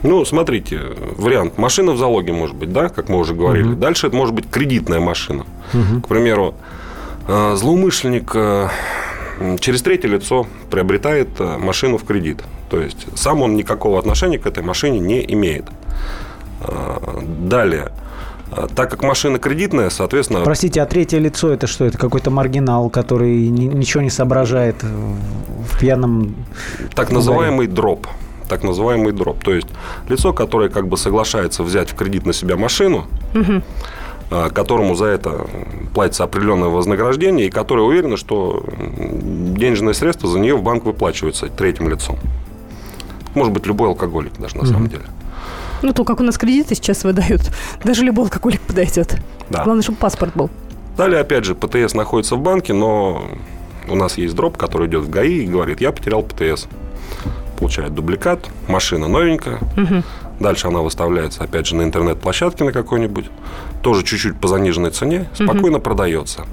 Ну, 0.03 0.25
смотрите, 0.25 0.81
вариант. 1.19 1.59
Машина 1.59 1.93
в 1.93 1.99
залоге 1.99 2.33
может 2.33 2.57
быть, 2.57 2.73
да, 2.73 2.89
как 2.89 3.11
мы 3.11 3.19
уже 3.19 3.35
говорили. 3.35 3.73
Угу. 3.73 3.77
Дальше 3.77 4.07
это 4.07 4.17
может 4.17 4.35
быть 4.35 4.49
кредитная 4.49 5.01
машина. 5.01 5.45
Угу. 5.75 6.01
К 6.01 6.09
примеру, 6.09 6.55
а, 7.29 7.57
злоумышленник 7.57 8.35
а, 8.35 8.71
через 9.61 9.83
третье 9.83 10.09
лицо 10.09 10.47
приобретает 10.71 11.29
машину 11.59 11.99
в 11.99 12.05
кредит. 12.05 12.43
То 12.71 12.81
есть 12.81 13.07
сам 13.15 13.43
он 13.43 13.55
никакого 13.55 13.99
отношения 13.99 14.39
к 14.39 14.47
этой 14.47 14.63
машине 14.63 14.99
не 14.99 15.23
имеет. 15.31 15.67
Далее– 17.39 17.93
так 18.75 18.91
как 18.91 19.03
машина 19.03 19.39
кредитная, 19.39 19.91
соответственно... 19.91 20.41
Простите, 20.41 20.81
а 20.81 20.87
третье 20.87 21.19
лицо 21.19 21.53
это 21.53 21.67
что? 21.67 21.85
Это 21.85 21.99
какой-то 21.99 22.31
маргинал, 22.31 22.91
который 22.91 23.49
ничего 23.49 24.03
не 24.03 24.11
соображает 24.11 24.77
в 24.83 25.79
пьяном... 25.79 26.35
Так 26.95 27.11
называемый 27.11 27.67
дроп. 27.67 28.07
Так 28.49 28.63
называемый 28.63 29.13
дроп. 29.13 29.43
То 29.43 29.53
есть 29.53 29.69
лицо, 30.09 30.33
которое 30.33 30.69
как 30.69 30.87
бы 30.87 30.97
соглашается 30.97 31.63
взять 31.63 31.91
в 31.91 31.95
кредит 31.97 32.27
на 32.27 32.33
себя 32.33 32.57
машину, 32.57 33.07
угу 33.35 33.63
которому 34.29 34.97
за 34.97 35.05
это 35.07 35.47
платится 35.95 36.25
определенное 36.25 36.69
вознаграждение, 36.69 37.47
и 37.47 37.51
которое 37.51 37.83
уверено, 37.83 38.17
что 38.17 38.65
денежные 38.77 39.95
средства 39.95 40.29
за 40.29 40.41
нее 40.41 40.57
в 40.57 40.63
банк 40.63 40.85
выплачиваются 40.85 41.47
третьим 41.47 41.89
лицом. 41.89 42.19
Может 43.35 43.53
быть, 43.53 43.67
любой 43.67 43.89
алкоголик 43.89 44.33
даже 44.39 44.57
на 44.57 44.63
угу. 44.63 44.69
самом 44.69 44.89
деле. 44.89 45.05
Ну, 45.87 45.93
то, 45.93 46.03
как 46.03 46.19
у 46.19 46.25
нас 46.25 46.37
кредиты 46.37 46.75
сейчас 46.75 47.05
выдают, 47.05 47.43
даже 47.85 48.03
любой 48.03 48.25
алкоголик 48.25 48.61
подойдет. 48.61 49.19
Да. 49.49 49.63
Главное, 49.63 49.85
чтобы 49.85 49.99
паспорт 49.99 50.33
был. 50.35 50.51
Далее, 50.97 51.21
опять 51.21 51.45
же, 51.45 51.55
ПТС 51.55 51.95
находится 51.95 52.35
в 52.35 52.41
банке, 52.41 52.73
но 52.73 53.23
у 53.89 53.95
нас 53.95 54.19
есть 54.19 54.35
дроп, 54.35 54.57
который 54.57 54.89
идет 54.89 55.05
в 55.05 55.11
ГАИ 55.11 55.45
и 55.45 55.47
говорит, 55.47 55.81
я 55.81 55.93
потерял 55.93 56.25
ПТС. 56.25 56.67
Получает 57.57 57.95
дубликат, 57.95 58.41
машина 58.67 59.07
новенькая. 59.07 59.61
Угу. 59.77 60.03
Дальше 60.41 60.67
она 60.67 60.81
выставляется, 60.81 61.45
опять 61.45 61.69
же, 61.69 61.77
на 61.77 61.83
интернет-площадке 61.83 62.65
на 62.65 62.73
какой-нибудь. 62.73 63.27
Тоже 63.81 64.03
чуть-чуть 64.03 64.41
по 64.41 64.49
заниженной 64.49 64.91
цене. 64.91 65.29
Спокойно 65.35 65.77
угу. 65.77 65.85
продается. 65.85 66.47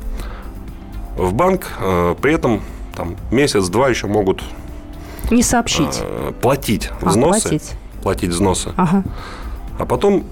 В 1.18 1.34
банк 1.34 1.70
э, 1.80 2.14
при 2.22 2.36
этом 2.36 2.62
там, 2.96 3.16
месяц-два 3.32 3.90
еще 3.90 4.06
могут 4.06 4.44
не 5.32 5.42
сообщить. 5.42 6.02
Э, 6.02 6.34
платить 6.40 6.92
а, 7.02 7.10
взносы. 7.10 7.50
Платить 7.50 7.72
платить 8.04 8.30
взносы. 8.30 8.72
Ага. 8.76 9.04
А 9.80 9.86
потом 9.86 10.26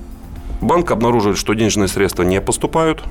банк 0.62 0.92
обнаруживает, 0.92 1.38
что 1.38 1.54
денежные 1.54 1.88
средства 1.88 2.24
не 2.24 2.40
поступают. 2.42 3.04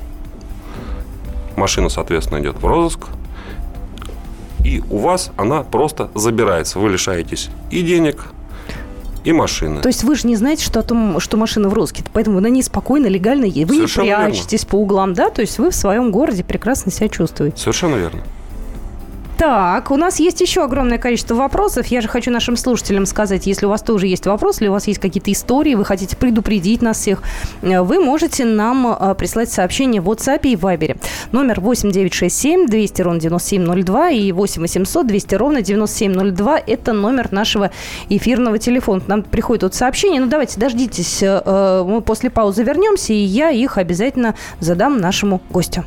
Машина, 1.56 1.88
соответственно, 1.88 2.40
идет 2.40 2.56
в 2.56 2.66
розыск. 2.66 3.08
И 4.64 4.82
у 4.90 4.98
вас 4.98 5.32
она 5.36 5.62
просто 5.62 6.10
забирается. 6.14 6.78
Вы 6.78 6.90
лишаетесь 6.90 7.48
и 7.70 7.82
денег, 7.82 8.26
и 9.24 9.32
машины. 9.32 9.80
То 9.80 9.88
есть 9.88 10.04
вы 10.04 10.14
же 10.14 10.26
не 10.26 10.36
знаете, 10.36 10.64
что, 10.64 10.80
о 10.80 10.82
том, 10.82 11.18
что 11.20 11.36
машина 11.36 11.68
в 11.68 11.74
розыске, 11.74 12.04
поэтому 12.12 12.36
вы 12.36 12.42
на 12.42 12.48
ней 12.48 12.62
спокойно, 12.62 13.06
легально 13.06 13.44
едете. 13.46 13.66
Вы 13.66 13.74
Совершенно 13.76 14.06
не 14.06 14.30
прячетесь 14.30 14.62
верно. 14.62 14.70
по 14.70 14.76
углам, 14.76 15.14
да? 15.14 15.30
То 15.30 15.40
есть 15.40 15.58
вы 15.58 15.70
в 15.70 15.74
своем 15.74 16.10
городе 16.10 16.44
прекрасно 16.44 16.92
себя 16.92 17.08
чувствуете. 17.08 17.56
Совершенно 17.58 17.96
верно. 17.96 18.20
Так, 19.40 19.90
у 19.90 19.96
нас 19.96 20.20
есть 20.20 20.42
еще 20.42 20.62
огромное 20.62 20.98
количество 20.98 21.34
вопросов. 21.34 21.86
Я 21.86 22.02
же 22.02 22.08
хочу 22.08 22.30
нашим 22.30 22.58
слушателям 22.58 23.06
сказать, 23.06 23.46
если 23.46 23.64
у 23.64 23.70
вас 23.70 23.80
тоже 23.80 24.06
есть 24.06 24.26
вопрос, 24.26 24.60
или 24.60 24.68
у 24.68 24.72
вас 24.72 24.86
есть 24.86 25.00
какие-то 25.00 25.32
истории, 25.32 25.74
вы 25.76 25.86
хотите 25.86 26.14
предупредить 26.14 26.82
нас 26.82 26.98
всех, 26.98 27.22
э, 27.62 27.80
вы 27.80 28.04
можете 28.04 28.44
нам 28.44 28.86
э, 28.86 29.14
прислать 29.14 29.50
сообщение 29.50 30.02
в 30.02 30.10
WhatsApp 30.10 30.40
и 30.42 30.56
Viber. 30.56 31.00
Номер 31.32 31.60
8967 31.60 32.66
200 32.66 33.00
ровно 33.00 33.18
9702 33.18 34.10
и 34.10 34.32
8 34.32 34.60
800 34.60 35.06
200 35.06 35.34
ровно 35.36 35.62
9702. 35.62 36.58
Это 36.66 36.92
номер 36.92 37.32
нашего 37.32 37.70
эфирного 38.10 38.58
телефона. 38.58 39.00
Нам 39.06 39.22
приходит 39.22 39.62
вот 39.62 39.74
сообщение. 39.74 40.20
Ну, 40.20 40.26
давайте, 40.26 40.60
дождитесь. 40.60 41.20
Э, 41.22 41.82
мы 41.82 42.02
после 42.02 42.28
паузы 42.28 42.62
вернемся, 42.62 43.14
и 43.14 43.16
я 43.16 43.48
их 43.48 43.78
обязательно 43.78 44.34
задам 44.60 44.98
нашему 44.98 45.40
гостю. 45.48 45.86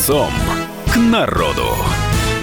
Лицом 0.00 0.32
к 0.86 0.96
народу. 0.96 1.76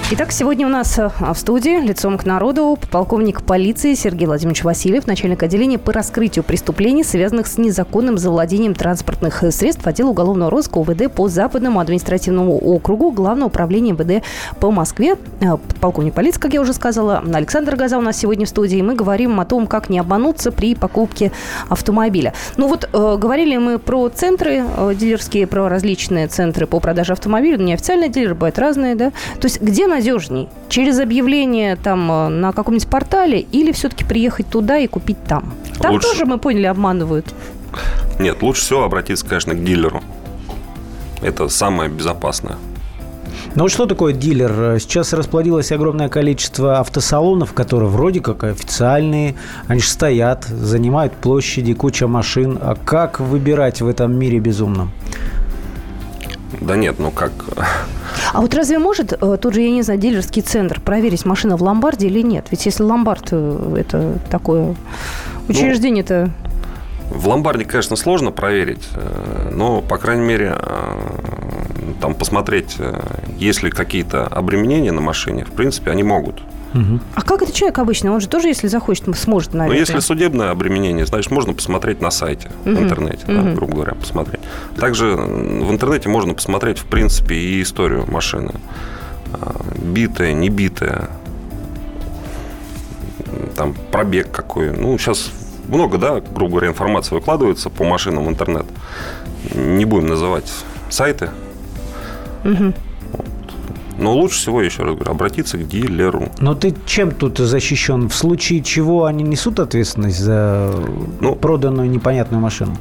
Итак, 0.10 0.32
сегодня 0.32 0.66
у 0.66 0.70
нас 0.70 0.98
э, 0.98 1.10
в 1.20 1.36
студии 1.36 1.82
лицом 1.82 2.18
к 2.18 2.26
народу 2.26 2.80
полковник 2.92 3.44
полиции 3.44 3.94
Сергей 3.94 4.26
Владимирович 4.26 4.64
Васильев, 4.64 5.06
начальник 5.06 5.44
отделения 5.44 5.78
по 5.78 5.92
раскрытию 5.92 6.46
преступлений, 6.46 7.04
связанных 7.04 7.46
с 7.46 7.58
незаконным 7.58 8.18
завладением 8.18 8.74
транспортных 8.74 9.44
средств 9.52 9.86
отдела 9.86 10.12
уголовного 10.12 10.50
розыска 10.50 10.78
УВД 10.78 11.12
по 11.14 11.28
Западному 11.28 11.82
административному 11.82 12.58
округу 12.58 13.12
Главного 13.12 13.50
управления 13.50 13.92
МВД 13.92 14.24
по 14.62 14.72
Москве. 14.72 15.18
Э, 15.42 15.58
полковник 15.82 16.14
полиции, 16.14 16.40
как 16.40 16.54
я 16.54 16.62
уже 16.62 16.72
сказала, 16.72 17.22
Александр 17.34 17.76
Газа 17.76 17.98
у 17.98 18.02
нас 18.02 18.18
сегодня 18.18 18.46
в 18.46 18.50
студии. 18.50 18.82
Мы 18.82 18.96
говорим 18.96 19.38
о 19.42 19.46
том, 19.46 19.68
как 19.68 19.90
не 19.90 20.00
обмануться 20.00 20.54
при 20.54 20.74
покупке 20.74 21.34
автомобиля. 21.68 22.34
Ну 22.56 22.70
вот, 22.70 22.90
э, 22.94 23.18
говорили 23.20 23.58
мы 23.58 23.78
про 23.78 24.08
центры 24.08 24.64
э, 24.64 24.94
дилерские, 24.98 25.48
про 25.48 25.68
различные 25.68 26.28
центры 26.28 26.66
по 26.66 26.80
продаже 26.80 27.12
автомобилей. 27.12 27.62
Неофициальные 27.62 28.08
дилеры 28.08 28.36
бывают 28.36 28.58
разные, 28.58 28.96
да? 28.96 29.12
То 29.42 29.48
есть 29.48 29.60
где 29.60 29.86
надежней? 29.98 30.48
Через 30.70 31.00
объявление 31.00 31.75
там 31.75 32.12
э, 32.12 32.27
на 32.30 32.51
каком-нибудь 32.54 32.88
портале 32.88 33.39
или 33.39 33.72
все-таки 33.72 34.04
приехать 34.04 34.48
туда 34.50 34.77
и 34.77 34.88
купить 34.88 35.24
там? 35.27 35.54
Там 35.80 35.94
Лучше. 35.94 36.08
тоже, 36.08 36.25
мы 36.25 36.38
поняли, 36.38 36.66
обманывают. 36.66 37.25
Нет, 38.20 38.42
лучше 38.42 38.62
всего 38.62 38.84
обратиться, 38.84 39.25
конечно, 39.25 39.54
к 39.54 39.63
дилеру. 39.63 40.01
Это 41.22 41.50
самое 41.50 41.89
безопасное. 41.89 42.58
Ну 43.56 43.63
вот 43.63 43.72
что 43.72 43.86
такое 43.86 44.13
дилер? 44.13 44.80
Сейчас 44.80 45.13
расплодилось 45.13 45.72
огромное 45.72 46.10
количество 46.10 46.80
автосалонов, 46.80 47.54
которые 47.54 47.89
вроде 47.89 48.20
как 48.20 48.44
официальные. 48.44 49.36
Они 49.68 49.80
же 49.80 49.88
стоят, 49.88 50.46
занимают 50.46 51.13
площади, 51.13 51.74
куча 51.74 52.08
машин. 52.08 52.60
А 52.62 52.75
как 52.75 53.20
выбирать 53.20 53.82
в 53.82 53.88
этом 53.88 54.13
мире 54.16 54.39
безумном? 54.39 54.92
Да 56.62 56.75
нет, 56.75 57.00
ну 57.00 57.12
как... 57.12 57.32
А 58.34 58.42
вот 58.42 58.54
разве 58.54 58.80
может 58.80 59.13
э, 59.13 59.38
тот 59.38 59.54
же, 59.54 59.62
я 59.62 59.72
не 59.72 59.82
знаю, 59.82 60.00
дилерский 60.00 60.42
центр 60.42 60.80
проверить, 60.80 61.25
машина 61.25 61.58
в 61.58 61.63
ломбарде 61.63 62.08
или 62.08 62.22
нет? 62.22 62.48
Ведь 62.51 62.66
если 62.66 62.84
ломбард 62.84 63.30
э, 63.32 63.75
это 63.77 64.20
такое 64.30 64.75
учреждение-то... 65.48 66.32
В 67.10 67.27
ломбарде, 67.27 67.66
конечно, 67.66 67.96
сложно 67.96 68.32
проверить, 68.32 68.88
э, 68.96 69.51
но, 69.54 69.82
по 69.82 69.98
крайней 69.98 70.25
мере, 70.25 70.56
там 72.01 72.16
посмотреть, 72.16 72.77
есть 73.38 73.63
ли 73.63 73.70
какие-то 73.70 74.25
обременения 74.25 74.92
на 74.92 75.01
машине, 75.01 75.46
в 75.46 75.51
принципе, 75.51 75.92
они 75.92 76.04
могут. 76.04 76.42
А 77.16 77.22
как 77.22 77.42
это 77.42 77.52
человек 77.52 77.80
обычно? 77.80 78.12
Он 78.14 78.22
же 78.22 78.28
тоже, 78.28 78.48
если 78.50 78.68
захочет, 78.68 79.06
сможет, 79.18 79.54
Но 79.54 79.60
наверное. 79.60 79.80
если 79.80 80.00
судебное 80.00 80.52
обременение, 80.52 81.06
значит, 81.06 81.32
можно 81.32 81.54
посмотреть 81.54 82.02
на 82.02 82.12
сайте, 82.12 82.52
в 82.66 82.68
Мгм. 82.70 82.84
интернете, 82.84 83.24
да, 83.28 83.34
Мгм. 83.34 83.56
грубо 83.56 83.74
говоря, 83.76 83.94
посмотреть. 83.96 84.42
Также 84.80 85.16
в 85.16 85.72
интернете 85.72 86.10
можно 86.10 86.34
посмотреть, 86.34 86.78
в 86.80 86.86
принципе, 86.86 87.36
и 87.36 87.62
историю 87.64 88.06
машины. 88.12 88.54
А, 89.34 89.56
Битая, 89.82 90.34
не 90.34 90.50
битая, 90.50 91.10
там 93.56 93.74
пробег 93.92 94.32
какой. 94.32 94.72
Ну, 94.72 94.98
сейчас 94.98 95.32
много, 95.68 95.98
да, 95.98 96.20
грубо 96.22 96.52
говоря, 96.52 96.68
информации 96.70 97.16
выкладывается 97.16 97.70
по 97.70 97.84
машинам 97.84 98.26
в 98.26 98.30
интернет. 98.30 98.66
Не 99.56 99.86
будем 99.86 100.08
называть 100.08 100.52
сайты. 100.90 101.30
Мгм. 102.44 102.74
Но 103.98 104.13
лучше 104.16 104.38
всего, 104.38 104.62
еще 104.62 104.84
раз 104.84 104.96
говорю, 104.96 105.12
обратиться 105.12 105.58
к 105.58 105.68
дилеру. 105.68 106.30
Но 106.39 106.54
ты 106.56 106.74
чем 106.86 107.12
тут 107.12 107.38
защищен? 107.39 108.10
В 108.10 108.16
случае 108.16 108.62
чего 108.63 109.06
они 109.06 109.24
несут 109.24 109.60
ответственность 109.60 110.20
за 110.20 110.72
Ну, 111.20 111.36
проданную 111.36 111.89
непонятную 111.89 112.42
машину? 112.42 112.77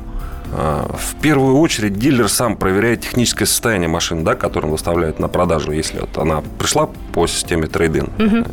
А, 0.53 0.89
В 0.97 1.21
первую 1.21 1.57
очередь 1.59 1.99
дилер 1.99 2.29
сам 2.29 2.57
проверяет 2.57 3.01
техническое 3.01 3.47
состояние 3.47 3.89
машины, 3.89 4.23
да, 4.23 4.35
которую 4.35 4.69
он 4.69 4.73
выставляет 4.73 5.19
на 5.19 5.29
продажу, 5.29 5.73
если 5.73 6.01
вот 6.01 6.17
она 6.19 6.43
пришла 6.59 6.89
по 7.13 7.27
системе 7.27 7.67
трейдин. 7.67 8.09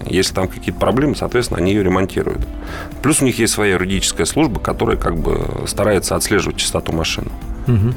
Если 0.05 0.33
там 0.33 0.47
какие-то 0.47 0.79
проблемы, 0.79 1.15
соответственно, 1.15 1.59
они 1.59 1.73
ее 1.73 1.83
ремонтируют. 1.83 2.41
Плюс 3.01 3.21
у 3.21 3.25
них 3.25 3.37
есть 3.39 3.53
своя 3.53 3.73
юридическая 3.73 4.25
служба, 4.25 4.59
которая 4.59 4.97
как 4.97 5.17
бы 5.17 5.39
старается 5.67 6.15
отслеживать 6.15 6.57
чистоту 6.57 6.93
машины. 6.93 7.27
Мгм. 7.67 7.93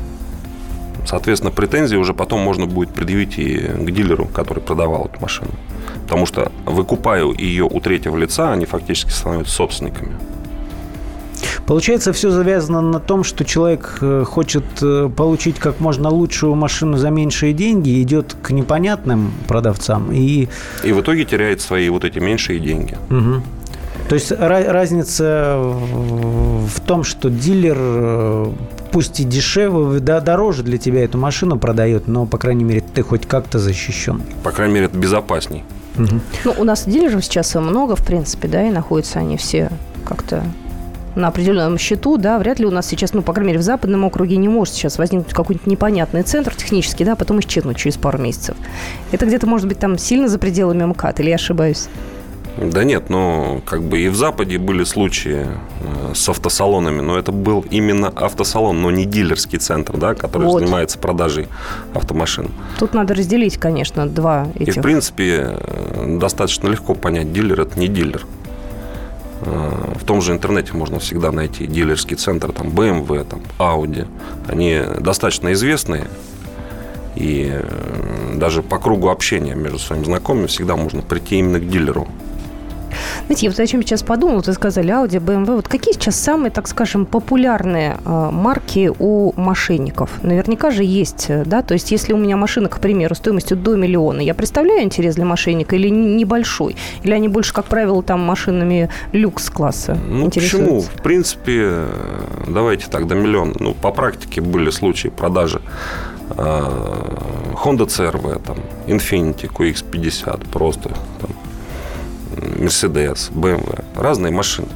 Соответственно, 1.07 1.53
претензии 1.53 1.97
уже 1.97 2.15
потом 2.15 2.41
можно 2.41 2.67
будет 2.67 2.91
предъявить 2.91 3.39
и 3.39 3.57
к 3.59 3.91
дилеру, 3.91 4.27
который 4.27 4.63
продавал 4.63 5.07
эту 5.13 5.21
машину. 5.21 5.51
Потому 6.03 6.27
что, 6.27 6.51
выкупая 6.65 7.25
ее 7.25 7.65
у 7.65 7.81
третьего 7.81 8.17
лица, 8.17 8.53
они 8.53 8.67
фактически 8.67 9.11
становятся 9.11 9.55
собственниками. 9.55 10.13
Получается, 11.67 12.13
все 12.13 12.31
завязано 12.31 12.81
на 12.81 13.01
том, 13.01 13.25
что 13.25 13.45
человек 13.45 13.99
э, 14.01 14.25
хочет 14.25 14.65
э, 14.83 15.11
получить 15.15 15.59
как 15.59 15.81
можно 15.81 16.09
лучшую 16.11 16.55
машину 16.55 16.97
за 16.97 17.11
меньшие 17.11 17.53
деньги, 17.53 18.01
идет 18.03 18.37
к 18.41 18.51
непонятным 18.51 19.33
продавцам 19.49 20.13
и 20.13 20.49
И 20.85 20.93
в 20.93 21.01
итоге 21.01 21.25
теряет 21.25 21.61
свои 21.61 21.89
вот 21.89 22.05
эти 22.05 22.21
меньшие 22.21 22.61
деньги. 22.61 22.97
Мгм. 23.09 23.43
То 24.09 24.15
есть 24.15 24.31
ра- 24.31 24.71
разница 24.71 25.57
в 25.59 26.69
в 26.69 26.81
том, 26.81 27.03
что 27.05 27.31
дилер, 27.31 27.77
э, 27.79 28.53
пусть 28.97 29.21
и 29.21 29.25
дешевле, 29.25 30.01
да, 30.01 30.23
дороже 30.23 30.63
для 30.63 30.79
тебя 30.79 31.05
эту 31.05 31.19
машину 31.19 31.59
продает, 31.59 32.09
но, 32.09 32.25
по 32.25 32.39
крайней 32.39 32.65
мере, 32.65 32.81
ты 32.81 33.03
хоть 33.03 33.27
как-то 33.27 33.59
защищен. 33.59 34.23
По 34.43 34.53
крайней 34.53 34.73
мере, 34.73 34.87
это 34.87 34.97
безопасней. 34.97 35.65
Мгм. 35.97 36.23
Ну, 36.47 36.55
у 36.57 36.65
нас 36.65 36.87
дилеров 36.87 37.23
сейчас 37.23 37.55
много, 37.57 37.95
в 37.95 38.03
принципе, 38.03 38.49
да, 38.49 38.67
и 38.67 38.71
находятся 38.71 39.19
они 39.19 39.37
все 39.37 39.71
как-то 40.07 40.43
на 41.15 41.29
определенном 41.29 41.77
счету, 41.77 42.17
да, 42.17 42.39
вряд 42.39 42.59
ли 42.59 42.65
у 42.65 42.71
нас 42.71 42.87
сейчас, 42.87 43.13
ну, 43.13 43.21
по 43.21 43.35
крайней 43.35 43.49
мере, 43.49 43.61
в 43.61 43.65
западном 43.65 44.03
округе 44.05 44.39
не 44.39 44.49
может 44.49 44.73
сейчас 44.73 44.97
возникнуть 44.97 45.35
какой-нибудь 45.35 45.67
непонятный 45.67 46.23
центр 46.23 46.55
технический, 46.55 47.05
да, 47.05 47.13
а 47.13 47.17
потом 47.17 47.41
исчезнуть 47.41 47.77
через 47.77 47.99
пару 47.99 48.17
месяцев. 48.17 48.57
Это 49.13 49.27
где-то, 49.27 49.47
может 49.47 49.69
быть, 49.69 49.79
там 49.79 49.99
сильно 49.99 50.27
за 50.27 50.39
пределами 50.39 50.85
МКАД, 50.85 51.21
или 51.21 51.29
я 51.29 51.35
ошибаюсь? 51.35 51.89
Да 52.59 52.85
нет, 52.85 53.11
ну, 53.11 53.61
как 53.67 53.83
бы 53.83 54.01
и 54.01 54.09
в 54.09 54.17
Западе 54.17 54.57
были 54.59 54.85
случаи 54.85 55.47
э, 55.47 56.15
с 56.15 56.27
автосалонами, 56.29 57.03
но 57.03 57.19
это 57.19 57.31
был 57.31 57.65
именно 57.71 58.09
автосалон, 58.09 58.81
но 58.81 58.91
не 58.91 59.05
дилерский 59.05 59.59
центр, 59.59 59.99
да, 59.99 60.15
который 60.15 60.45
Вот. 60.49 60.61
занимается 60.61 60.99
продажей 60.99 61.49
автомашин. 61.95 62.51
Тут 62.79 62.95
надо 62.95 63.15
разделить, 63.15 63.59
конечно, 63.59 64.07
два 64.07 64.47
И, 64.55 64.63
этих. 64.63 64.77
в 64.77 64.81
принципе, 64.83 65.59
э, 65.61 66.17
достаточно 66.19 66.69
легко 66.69 66.95
понять, 66.95 67.31
дилер– 67.33 67.61
это 67.63 67.79
не 67.79 67.89
дилер. 67.89 68.25
Э, 69.43 69.93
В 70.01 70.05
том 70.07 70.23
же 70.23 70.33
интернете 70.33 70.73
можно 70.73 70.99
всегда 70.99 71.33
найти 71.33 71.67
дилерский 71.67 72.17
центр, 72.17 72.53
там, 72.53 72.69
BMW, 72.69 73.25
там, 73.25 73.43
Audi. 73.59 74.07
Они 74.49 74.81
достаточно 75.01 75.53
известные, 75.53 76.05
и 77.17 77.61
даже 78.35 78.63
по 78.63 78.79
кругу 78.79 79.09
общения 79.11 79.55
между 79.55 79.79
своими 79.79 80.05
знакомыми 80.05 80.47
всегда 80.47 80.77
можно 80.77 81.03
прийти 81.03 81.37
именно 81.37 81.59
к 81.61 81.69
дилеру. 81.69 82.09
Знаете, 83.27 83.47
я 83.47 83.51
вот 83.51 83.61
о 83.61 83.67
чем 83.67 83.83
сейчас 83.83 84.03
подумала, 84.03 84.37
вот 84.37 84.47
вы 84.47 84.53
сказали 84.53 84.93
Audi, 84.93 85.21
BMW. 85.21 85.57
Вот 85.57 85.69
какие 85.69 85.95
сейчас 85.95 86.17
самые, 86.17 86.51
так 86.51 86.69
скажем, 86.69 87.07
популярные 87.07 87.99
э, 88.05 88.31
марки 88.33 88.91
у 88.99 89.33
мошенников? 89.37 90.11
Наверняка 90.23 90.71
же 90.71 90.85
есть, 90.85 91.31
да? 91.45 91.63
То 91.63 91.75
есть, 91.75 91.91
если 91.91 92.13
у 92.13 92.17
меня 92.17 92.37
машина, 92.37 92.69
к 92.69 92.79
примеру, 92.79 93.15
стоимостью 93.15 93.57
до 93.57 93.77
миллиона, 93.77 94.21
я 94.21 94.35
представляю 94.35 94.83
интерес 94.83 95.15
для 95.15 95.25
мошенника 95.25 95.77
или 95.77 95.89
небольшой? 95.89 96.77
Или 97.03 97.13
они 97.13 97.29
больше, 97.29 97.53
как 97.53 97.67
правило, 97.67 98.03
там 98.03 98.21
машинами 98.21 98.89
люкс-класса 99.13 99.97
Ну, 100.09 100.31
почему? 100.31 100.81
В 100.81 101.03
принципе, 101.03 101.85
давайте 102.47 102.87
так, 102.89 103.07
до 103.07 103.15
миллиона. 103.15 103.55
Ну, 103.59 103.75
по 103.75 103.91
практике 103.91 104.41
были 104.41 104.71
случаи 104.71 105.09
продажи 105.09 105.61
э, 106.31 106.43
Honda 107.65 107.87
CRV, 107.87 108.43
там, 108.45 108.59
Infiniti, 108.87 109.51
QX50, 109.51 110.49
просто 110.51 110.91
там, 111.21 111.31
Mercedes, 112.57 113.31
BMW, 113.33 113.85
разные 113.97 114.33
машины. 114.33 114.69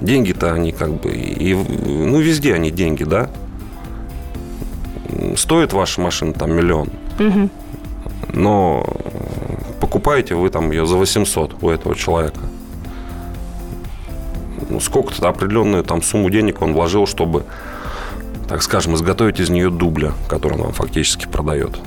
деньги-то 0.00 0.52
они 0.52 0.72
как 0.72 0.92
бы, 1.00 1.10
и, 1.10 1.54
ну, 1.54 2.20
везде 2.20 2.54
они 2.54 2.70
деньги, 2.70 3.04
да? 3.04 3.30
Стоит 5.36 5.72
ваша 5.72 6.00
машина 6.00 6.32
там 6.32 6.52
миллион, 6.52 6.88
угу. 7.18 7.48
но 8.32 8.86
покупаете 9.80 10.34
вы 10.34 10.50
там 10.50 10.70
ее 10.70 10.86
за 10.86 10.96
800 10.96 11.62
у 11.62 11.70
этого 11.70 11.94
человека. 11.94 12.40
Ну, 14.68 14.80
сколько-то 14.80 15.28
определенную 15.28 15.84
там 15.84 16.02
сумму 16.02 16.28
денег 16.28 16.60
он 16.60 16.74
вложил, 16.74 17.06
чтобы, 17.06 17.44
так 18.48 18.62
скажем, 18.62 18.94
изготовить 18.94 19.40
из 19.40 19.48
нее 19.48 19.70
дубля, 19.70 20.12
который 20.28 20.54
он 20.54 20.64
вам 20.64 20.72
фактически 20.72 21.26
продает. 21.26 21.78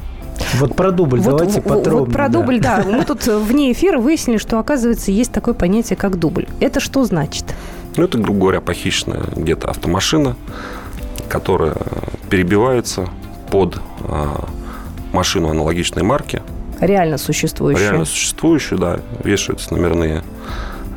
Вот 0.55 0.75
про 0.75 0.91
дубль 0.91 1.19
вот, 1.19 1.37
давайте 1.37 1.61
подробнее. 1.61 2.05
Вот 2.05 2.11
про 2.11 2.27
да. 2.27 2.39
дубль, 2.39 2.59
да. 2.59 2.83
Мы 2.85 3.05
тут 3.05 3.25
вне 3.27 3.71
эфира 3.71 3.99
выяснили, 3.99 4.37
что, 4.37 4.59
оказывается, 4.59 5.11
есть 5.11 5.31
такое 5.31 5.53
понятие, 5.53 5.97
как 5.97 6.17
дубль. 6.17 6.47
Это 6.59 6.79
что 6.79 7.03
значит? 7.05 7.45
Ну, 7.95 8.03
это, 8.03 8.17
грубо 8.17 8.39
говоря, 8.39 8.61
похищенная 8.61 9.23
где-то 9.35 9.69
автомашина, 9.69 10.35
которая 11.27 11.75
перебивается 12.29 13.09
под 13.51 13.81
а, 14.03 14.45
машину 15.11 15.49
аналогичной 15.49 16.03
марки. 16.03 16.41
Реально 16.79 17.17
существующую. 17.17 17.83
Реально 17.83 18.05
существующую, 18.05 18.79
да. 18.79 18.99
Вешаются 19.23 19.73
номерные 19.73 20.23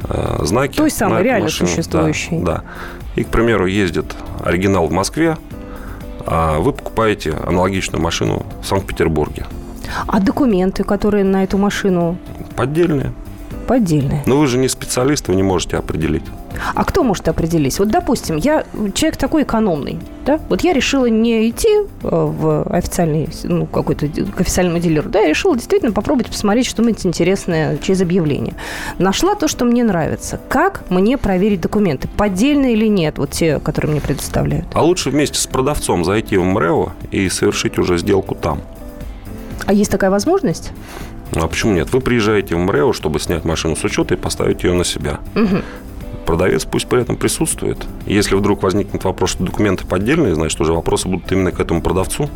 а, 0.05 0.45
знаки. 0.45 0.77
Той 0.77 0.91
самой 0.91 1.23
реально 1.23 1.45
машину. 1.45 1.69
существующей. 1.69 2.39
Да, 2.41 2.55
да. 2.55 2.63
И, 3.17 3.25
к 3.25 3.29
примеру, 3.29 3.67
ездит 3.67 4.15
оригинал 4.43 4.87
в 4.87 4.93
Москве, 4.93 5.37
вы 6.27 6.73
покупаете 6.73 7.33
аналогичную 7.33 8.03
машину 8.03 8.45
в 8.63 8.67
Санкт-Петербурге. 8.67 9.47
А 10.07 10.21
документы, 10.21 10.85
которые 10.85 11.25
на 11.25 11.45
эту 11.45 11.59
машину? 11.59 12.17
Поддельные. 12.57 13.13
Поддельные. 13.73 14.23
Но 14.27 14.37
вы 14.37 14.49
же 14.49 14.59
не 14.59 14.69
специалист, 14.69 15.29
вы 15.29 15.35
не 15.35 15.43
можете 15.43 15.79
определить. 15.79 16.25
А 16.75 16.85
кто 16.85 17.03
может 17.03 17.27
определить? 17.27 17.79
Вот, 17.79 17.89
допустим, 17.89 18.37
я 18.37 18.67
человек 18.93 19.17
такой 19.17 19.45
экономный, 19.45 19.99
да? 20.27 20.39
Вот 20.51 20.61
я 20.61 20.75
решила 20.75 21.07
не 21.07 21.49
идти 21.49 21.71
э, 21.71 21.87
в 22.03 22.65
официальный, 22.65 23.31
ну, 23.45 23.65
какой-то 23.65 24.09
к 24.09 24.43
официальному 24.43 24.79
дилеру, 24.79 25.09
да, 25.09 25.21
я 25.21 25.29
решила 25.31 25.57
действительно 25.57 25.93
попробовать 25.93 26.27
посмотреть 26.27 26.67
что-нибудь 26.67 27.07
интересное 27.07 27.79
через 27.79 28.03
объявление. 28.03 28.57
Нашла 28.99 29.37
то, 29.37 29.49
что 29.49 29.65
мне 29.65 29.85
нравится. 29.85 30.39
Как 30.51 30.85
мне 30.91 31.17
проверить 31.17 31.63
документы? 31.63 32.09
Поддельные 32.09 32.75
или 32.75 32.89
нет? 32.89 33.17
Вот 33.17 33.31
те, 33.31 33.59
которые 33.59 33.93
мне 33.93 34.03
предоставляют. 34.03 34.67
А 34.75 34.85
лучше 34.85 35.09
вместе 35.09 35.39
с 35.39 35.47
продавцом 35.47 36.05
зайти 36.05 36.37
в 36.37 36.45
МРЭО 36.45 36.93
и 37.11 37.27
совершить 37.31 37.79
уже 37.79 37.97
сделку 37.97 38.35
там. 38.35 38.61
А 39.65 39.73
есть 39.73 39.91
такая 39.91 40.11
возможность? 40.11 40.73
Ну, 41.35 41.45
а 41.45 41.49
почему 41.49 41.73
нет? 41.73 41.93
Вы 41.93 42.01
приезжаете 42.01 42.55
в 42.55 42.59
МРЭО, 42.59 42.93
чтобы 42.93 43.19
снять 43.19 43.45
машину 43.45 43.75
с 43.77 43.85
учета 43.85 44.15
и 44.15 44.17
поставить 44.17 44.65
ее 44.65 44.75
на 44.75 44.85
себя. 44.85 45.21
Угу. 45.35 45.63
Продавец 46.27 46.65
пусть 46.65 46.87
при 46.87 47.01
этом 47.01 47.17
присутствует. 47.17 47.79
Если 48.07 48.35
вдруг 48.35 48.63
возникнет 48.63 49.05
вопрос, 49.05 49.31
что 49.31 49.45
документы 49.45 49.87
поддельные, 49.87 50.35
значит, 50.35 50.61
уже 50.61 50.73
вопросы 50.73 51.09
будут 51.09 51.31
именно 51.33 51.51
к 51.51 51.61
этому 51.61 51.81
продавцу. 51.83 52.29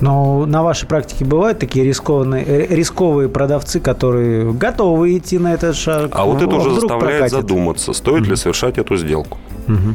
Но 0.00 0.44
на 0.44 0.62
вашей 0.62 0.86
практике 0.86 1.24
бывают 1.24 1.58
такие 1.58 1.84
рискованные, 1.84 2.44
э, 2.44 2.74
рисковые 2.74 3.28
продавцы, 3.28 3.80
которые 3.80 4.52
готовы 4.52 5.16
идти 5.16 5.38
на 5.38 5.54
этот 5.54 5.74
шаг? 5.74 6.10
А 6.12 6.24
вот 6.24 6.42
это 6.42 6.54
а 6.54 6.58
уже 6.58 6.70
заставляет 6.72 7.20
прокатит. 7.20 7.32
задуматься, 7.32 7.92
стоит 7.94 8.22
угу. 8.22 8.30
ли 8.30 8.36
совершать 8.36 8.78
эту 8.78 8.96
сделку. 8.96 9.38
Угу. 9.66 9.94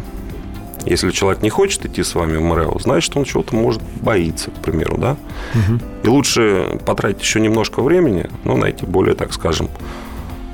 Если 0.86 1.12
человек 1.12 1.44
не 1.44 1.50
хочет 1.50 1.86
идти 1.86 2.04
с 2.04 2.16
вами 2.16 2.38
в 2.38 2.42
МРЭО, 2.42 2.80
значит, 2.80 3.16
он 3.16 3.24
чего-то 3.24 3.56
может 3.56 3.82
боится, 4.02 4.52
к 4.52 4.56
примеру, 4.56 4.98
да? 4.98 5.18
Угу. 5.54 5.80
И 6.04 6.08
лучше 6.08 6.80
потратить 6.86 7.22
еще 7.22 7.40
немножко 7.40 7.82
времени, 7.82 8.30
но 8.44 8.58
найти 8.58 8.86
более, 8.86 9.16
так 9.16 9.34
скажем, 9.34 9.70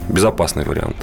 безопасный 0.10 0.64
вариант. 0.64 0.96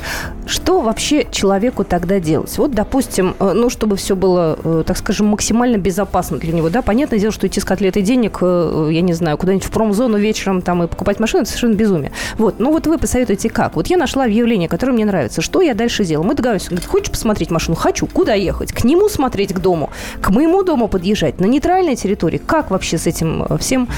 Что 0.46 0.80
вообще 0.80 1.26
человеку 1.30 1.84
тогда 1.84 2.20
делать? 2.20 2.56
Вот, 2.58 2.73
допустим, 2.73 3.34
э, 3.38 3.52
ну, 3.54 3.70
чтобы 3.70 3.96
все 3.96 4.16
было, 4.16 4.58
э, 4.62 4.84
так 4.87 4.96
скажем, 4.96 5.26
максимально 5.28 5.76
безопасно 5.76 6.38
для 6.38 6.52
него, 6.52 6.70
да, 6.70 6.82
понятное 6.82 7.18
дело, 7.18 7.32
что 7.32 7.46
идти 7.46 7.61
с 7.61 7.64
котлетой 7.64 8.02
денег, 8.02 8.38
э, 8.40 8.88
я 8.92 9.00
не 9.00 9.12
знаю, 9.12 9.37
куда-нибудь 9.37 9.66
в 9.66 9.70
промзону 9.70 10.18
вечером 10.18 10.62
там 10.62 10.82
и 10.82 10.87
покупать 10.87 11.20
машину, 11.20 11.42
это 11.42 11.50
совершенно 11.50 11.75
безумие. 11.75 12.12
Вот, 12.38 12.58
ну 12.58 12.73
вот 12.73 12.87
вы 12.87 12.99
посоветуете 12.99 13.49
как? 13.50 13.76
Вот 13.76 13.87
я 13.88 13.96
нашла 13.96 14.25
объявление, 14.25 14.69
которое 14.69 14.93
мне 14.93 15.04
нравится. 15.04 15.40
Что 15.43 15.60
я 15.62 15.75
дальше 15.75 16.04
делаю? 16.04 16.26
Мы 16.26 16.34
договариваемся. 16.34 16.71
Говорит, 16.71 16.88
хочешь 16.88 17.10
посмотреть 17.10 17.50
машину? 17.50 17.76
Хочу. 17.76 18.06
Куда 18.06 18.34
ехать? 18.34 18.73
К 18.73 18.84
нему 18.84 19.08
смотреть, 19.08 19.52
к 19.52 19.58
дому? 19.58 19.90
К 20.21 20.30
моему 20.30 20.62
дому 20.62 20.88
подъезжать? 20.88 21.40
На 21.40 21.47
нейтральной 21.47 21.97
территории? 21.97 22.38
Как 22.38 22.71
вообще 22.71 22.99
с 22.99 23.06
этим 23.06 23.45
всем 23.58 23.88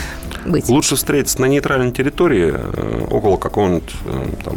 быть? 0.44 0.68
Лучше 0.68 0.96
встретиться 0.96 1.40
на 1.40 1.46
нейтральной 1.46 1.92
территории, 1.92 2.54
около 3.10 3.36
какого-нибудь 3.36 3.92
там 4.44 4.56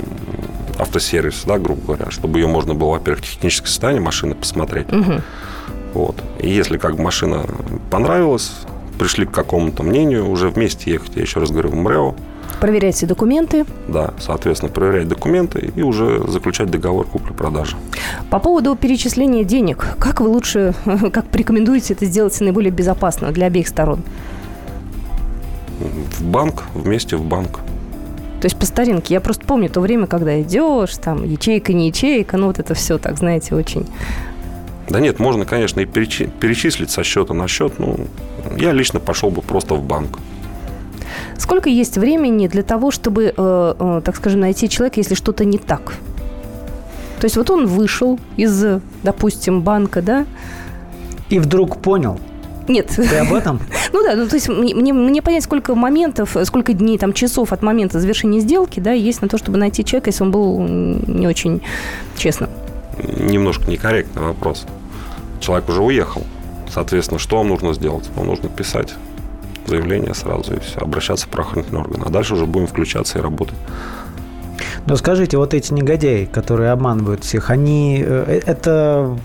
автосервис, 0.80 1.44
да, 1.46 1.58
грубо 1.58 1.82
говоря, 1.82 2.12
чтобы 2.12 2.40
ее 2.40 2.48
можно 2.48 2.74
было, 2.74 2.92
во-первых, 2.92 3.24
техническое 3.24 3.68
состояние 3.68 4.02
машины 4.02 4.36
посмотреть. 4.36 4.92
Угу. 4.92 5.22
Вот. 5.94 6.24
И 6.40 6.50
если 6.50 6.78
как 6.78 6.96
бы 6.96 7.04
машина 7.04 7.46
понравилась, 7.90 8.52
пришли 8.98 9.26
к 9.26 9.32
какому-то 9.32 9.84
мнению, 9.84 10.30
уже 10.30 10.50
вместе 10.50 10.92
ехать, 10.92 11.12
я 11.16 11.22
еще 11.22 11.40
раз 11.40 11.52
говорю, 11.52 11.70
в 11.70 11.76
МРЭО. 11.76 12.16
Проверять 12.60 12.96
все 12.96 13.06
документы. 13.06 13.66
Да, 13.88 14.14
соответственно, 14.20 14.72
проверять 14.72 15.08
документы 15.08 15.72
и 15.74 15.82
уже 15.82 16.22
заключать 16.28 16.70
договор 16.70 17.06
купли-продажи. 17.08 17.78
По 18.30 18.40
поводу 18.40 18.76
перечисления 18.76 19.44
денег, 19.44 19.96
как 19.98 20.20
вы 20.20 20.28
лучше, 20.28 20.74
как 21.14 21.26
порекомендуете 21.28 21.94
это 21.94 22.06
сделать 22.06 22.40
наиболее 22.42 22.72
безопасно 22.72 23.32
для 23.32 23.48
обеих 23.48 23.68
сторон? 23.68 24.04
В 25.80 26.24
банк, 26.24 26.64
вместе 26.74 27.16
в 27.16 27.24
банк. 27.24 27.62
То 28.42 28.46
есть 28.46 28.58
по 28.58 28.66
старинке. 28.66 29.14
Я 29.14 29.22
просто 29.22 29.46
помню 29.46 29.70
то 29.70 29.82
время, 29.82 30.08
когда 30.08 30.42
идешь, 30.42 30.96
там, 30.98 31.24
ячейка, 31.24 31.74
не 31.74 31.90
ячейка, 31.90 32.38
ну 32.38 32.48
вот 32.48 32.60
это 32.60 32.74
все 32.74 32.98
так, 32.98 33.18
знаете, 33.18 33.56
очень... 33.56 33.86
Да 34.88 35.00
нет, 35.00 35.20
можно, 35.20 35.46
конечно, 35.46 35.82
и 35.82 35.86
перечислить 35.86 36.90
со 36.90 37.04
счета 37.04 37.34
на 37.34 37.48
счет. 37.48 37.74
Ну, 37.78 38.08
я 38.58 38.72
лично 38.72 39.00
пошел 39.00 39.30
бы 39.30 39.42
просто 39.42 39.76
в 39.76 39.84
банк. 39.84 40.18
Сколько 41.38 41.70
есть 41.70 41.98
времени 41.98 42.48
для 42.48 42.64
того, 42.64 42.90
чтобы, 42.90 43.34
э, 43.36 43.74
э, 43.80 44.02
так 44.04 44.16
скажем, 44.16 44.40
найти 44.40 44.68
человека, 44.68 45.00
если 45.00 45.14
что-то 45.14 45.46
не 45.46 45.58
так? 45.58 45.94
То 47.20 47.26
есть 47.26 47.38
вот 47.38 47.50
он 47.50 47.68
вышел 47.68 48.20
из, 48.38 48.82
допустим, 49.04 49.62
банка, 49.62 50.02
да? 50.02 50.26
И 51.30 51.40
вдруг 51.40 51.82
понял, 51.82 52.20
нет. 52.70 52.88
Ты 52.96 53.18
об 53.18 53.34
этом? 53.34 53.60
Ну 53.92 54.04
да, 54.04 54.16
ну 54.16 54.28
то 54.28 54.36
есть 54.36 54.48
мне, 54.48 54.94
мне 54.94 55.22
понять, 55.22 55.44
сколько 55.44 55.74
моментов, 55.74 56.38
сколько 56.44 56.74
дней, 56.74 57.00
там, 57.00 57.12
часов 57.12 57.52
от 57.52 57.64
момента 57.64 58.00
завершения 58.00 58.40
сделки, 58.40 58.80
да, 58.80 58.92
есть 58.92 59.22
на 59.22 59.28
то, 59.28 59.38
чтобы 59.38 59.58
найти 59.58 59.84
человека, 59.84 60.10
если 60.10 60.24
он 60.24 60.32
был 60.32 60.60
не 60.60 61.28
очень 61.28 61.62
честным. 62.16 62.50
Немножко 63.04 63.70
некорректный 63.70 64.22
вопрос. 64.22 64.68
Человек 65.40 65.70
уже 65.70 65.82
уехал. 65.82 66.24
Соответственно, 66.72 67.20
что 67.20 67.38
вам 67.38 67.48
нужно 67.48 67.74
сделать? 67.74 68.08
Вам 68.16 68.28
нужно 68.28 68.48
писать 68.48 68.94
заявление 69.66 70.14
сразу 70.14 70.56
и 70.56 70.60
все, 70.60 70.80
обращаться 70.80 71.26
в 71.26 71.30
правоохранительные 71.30 71.84
органы. 71.84 72.04
А 72.06 72.10
дальше 72.10 72.34
уже 72.34 72.46
будем 72.46 72.68
включаться 72.68 73.20
и 73.20 73.22
работать. 73.22 73.56
Но 74.86 74.96
скажите, 74.96 75.38
вот 75.38 75.54
эти 75.54 75.72
негодяи, 75.74 76.26
которые 76.26 76.72
обманывают 76.72 77.24
всех, 77.24 77.50
они 77.50 78.04
э, 78.06 78.42
это 78.46 79.18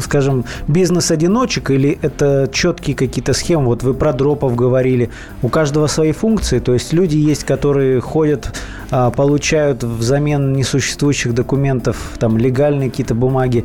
скажем, 0.00 0.44
бизнес-одиночек 0.68 1.70
или 1.70 1.98
это 2.02 2.48
четкие 2.52 2.96
какие-то 2.96 3.32
схемы? 3.32 3.66
Вот 3.66 3.82
вы 3.82 3.94
про 3.94 4.12
дропов 4.12 4.54
говорили. 4.54 5.10
У 5.42 5.48
каждого 5.48 5.86
свои 5.86 6.12
функции. 6.12 6.58
То 6.58 6.74
есть 6.74 6.92
люди 6.92 7.16
есть, 7.16 7.44
которые 7.44 8.00
ходят, 8.00 8.54
а, 8.90 9.10
получают 9.10 9.82
взамен 9.84 10.52
несуществующих 10.52 11.34
документов 11.34 11.96
там 12.18 12.38
легальные 12.38 12.90
какие-то 12.90 13.14
бумаги. 13.14 13.64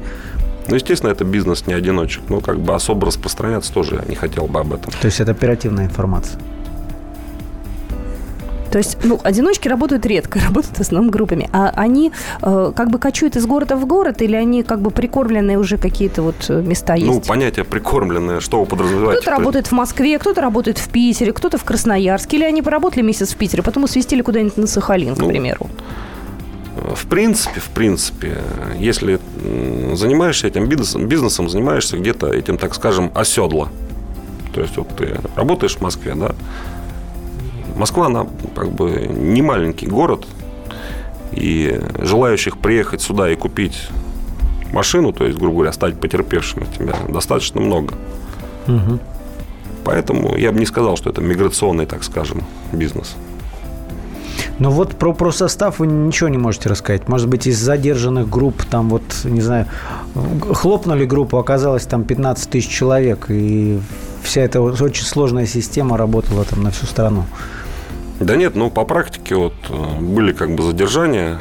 Ну, 0.68 0.76
естественно, 0.76 1.12
это 1.12 1.26
бизнес 1.26 1.68
не 1.68 1.74
одиночек. 1.74 2.24
Но 2.30 2.40
как 2.40 2.60
бы 2.60 2.74
особо 2.74 3.08
распространяться 3.08 3.74
тоже 3.74 3.96
я 3.96 4.04
не 4.08 4.16
хотел 4.16 4.48
бы 4.48 4.60
об 4.60 4.74
этом. 4.74 4.92
То 5.02 5.06
есть 5.06 5.20
это 5.20 5.32
оперативная 5.32 5.86
информация? 5.86 6.40
То 8.72 8.78
есть, 8.78 8.98
ну, 9.04 9.20
одиночки 9.24 9.68
работают 9.68 10.06
редко, 10.06 10.40
работают 10.48 10.78
в 10.78 10.82
основном 10.82 11.12
группами. 11.12 11.50
А 11.52 11.72
они 11.76 12.12
э, 12.42 12.72
как 12.76 12.90
бы 12.90 13.00
кочуют 13.00 13.36
из 13.36 13.46
города 13.46 13.76
в 13.76 13.86
город 13.86 14.22
или 14.22 14.36
они 14.36 14.64
как 14.64 14.82
бы 14.82 14.92
прикормленные 14.92 15.60
уже 15.60 15.78
какие-то 15.78 16.22
вот 16.22 16.36
э, 16.50 16.62
места 16.62 16.94
ну, 16.94 17.00
есть? 17.00 17.08
Ну, 17.08 17.22
понятие 17.22 17.66
прикормленное, 17.66 18.40
что 18.40 18.62
вы 18.62 18.66
подразумеваете? 18.66 19.22
Кто-то 19.22 19.38
работает 19.38 19.68
в 19.68 19.72
Москве, 19.74 20.18
кто-то 20.18 20.42
работает 20.42 20.78
в 20.78 20.90
Питере, 20.90 21.34
кто-то 21.34 21.58
в 21.58 21.64
Красноярске. 21.64 22.38
Или 22.38 22.46
они 22.46 22.62
поработали 22.62 23.04
месяц 23.04 23.34
в 23.34 23.38
Питере, 23.38 23.62
потом 23.62 23.88
свистили 23.88 24.22
куда-нибудь 24.22 24.58
на 24.58 24.68
Сахалин, 24.68 25.16
к 25.16 25.20
ну, 25.20 25.28
примеру. 25.28 25.70
В 26.96 27.06
принципе, 27.08 27.60
в 27.60 27.70
принципе, 27.70 28.38
если 28.80 29.20
занимаешься 29.94 30.48
этим 30.48 30.68
бизнесом, 30.68 31.08
бизнесом 31.08 31.50
занимаешься 31.50 31.98
где-то 31.98 32.32
этим, 32.32 32.58
так 32.58 32.74
скажем, 32.74 33.12
оседло. 33.14 33.70
То 34.54 34.62
есть 34.62 34.78
вот 34.78 34.88
ты 34.98 35.18
работаешь 35.36 35.76
в 35.76 35.82
Москве, 35.82 36.16
да, 36.16 36.34
Москва, 37.76 38.08
она 38.08 38.28
как 38.56 38.72
бы 38.72 39.08
не 39.10 39.42
маленький 39.42 39.88
город, 39.88 40.26
и 41.32 41.80
желающих 42.00 42.58
приехать 42.58 43.02
сюда 43.02 43.32
и 43.32 43.36
купить 43.36 43.88
машину, 44.74 45.14
то 45.14 45.26
есть, 45.26 45.38
грубо 45.38 45.56
говоря, 45.56 45.72
стать 45.72 46.00
потерпевшим 46.00 46.64
от 46.64 46.78
тебя, 46.78 46.96
достаточно 47.08 47.62
много. 47.62 47.94
Угу. 48.68 49.00
Поэтому 49.84 50.36
я 50.38 50.52
бы 50.52 50.60
не 50.60 50.66
сказал, 50.66 50.98
что 50.98 51.10
это 51.10 51.22
миграционный, 51.22 51.86
так 51.86 52.04
скажем, 52.04 52.44
бизнес. 52.72 53.16
Но 54.60 54.70
вот 54.70 54.96
про, 54.96 55.14
про 55.14 55.32
состав 55.32 55.80
вы 55.80 55.88
ничего 55.88 56.30
не 56.30 56.38
можете 56.38 56.70
рассказать. 56.70 57.08
Может 57.08 57.28
быть, 57.28 57.48
из 57.48 57.58
задержанных 57.60 58.30
групп, 58.30 58.64
там 58.64 58.90
вот, 58.90 59.02
не 59.24 59.42
знаю, 59.42 59.66
хлопнули 60.52 61.06
группу, 61.06 61.38
оказалось 61.38 61.86
там 61.86 62.04
15 62.04 62.50
тысяч 62.50 62.70
человек, 62.70 63.26
и 63.30 63.80
вся 64.22 64.42
эта 64.42 64.62
очень 64.62 65.06
сложная 65.06 65.48
система 65.48 65.98
работала 65.98 66.46
там 66.46 66.62
на 66.62 66.70
всю 66.70 66.86
страну. 66.86 67.26
Да 68.22 68.36
нет, 68.36 68.56
ну 68.56 68.70
по 68.70 68.86
практике 68.86 69.36
вот 69.36 69.56
э, 69.70 70.00
были 70.00 70.32
как 70.32 70.54
бы 70.54 70.62
задержания, 70.62 71.40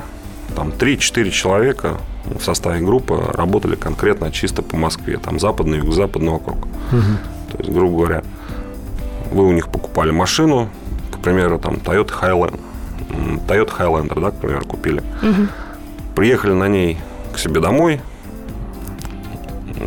там 0.57 0.71
3-4 0.71 1.31
человека 1.31 1.99
в 2.25 2.43
составе 2.43 2.81
группы 2.81 3.21
работали 3.35 3.77
конкретно 3.77 4.33
чисто 4.33 4.62
по 4.62 4.77
Москве, 4.77 5.19
там 5.19 5.38
западный, 5.38 5.79
юго-западный 5.79 6.33
округ. 6.33 6.57
Угу. 6.64 7.53
То 7.53 7.59
есть, 7.59 7.71
грубо 7.71 7.99
говоря, 7.99 8.23
вы 9.31 9.47
у 9.47 9.53
них 9.53 9.69
покупали 9.69 10.11
машину, 10.11 10.71
к 11.12 11.19
примеру, 11.19 11.59
там 11.59 11.75
Toyota 11.75 12.12
Highland, 12.19 12.59
Toyota 13.47 13.77
Highlander, 13.79 14.19
да, 14.19 14.31
к 14.31 14.37
примеру, 14.37 14.64
купили. 14.64 15.03
Угу. 15.23 15.49
Приехали 16.16 16.53
на 16.53 16.69
ней 16.69 16.99
к 17.35 17.38
себе 17.38 17.61
домой, 17.61 18.01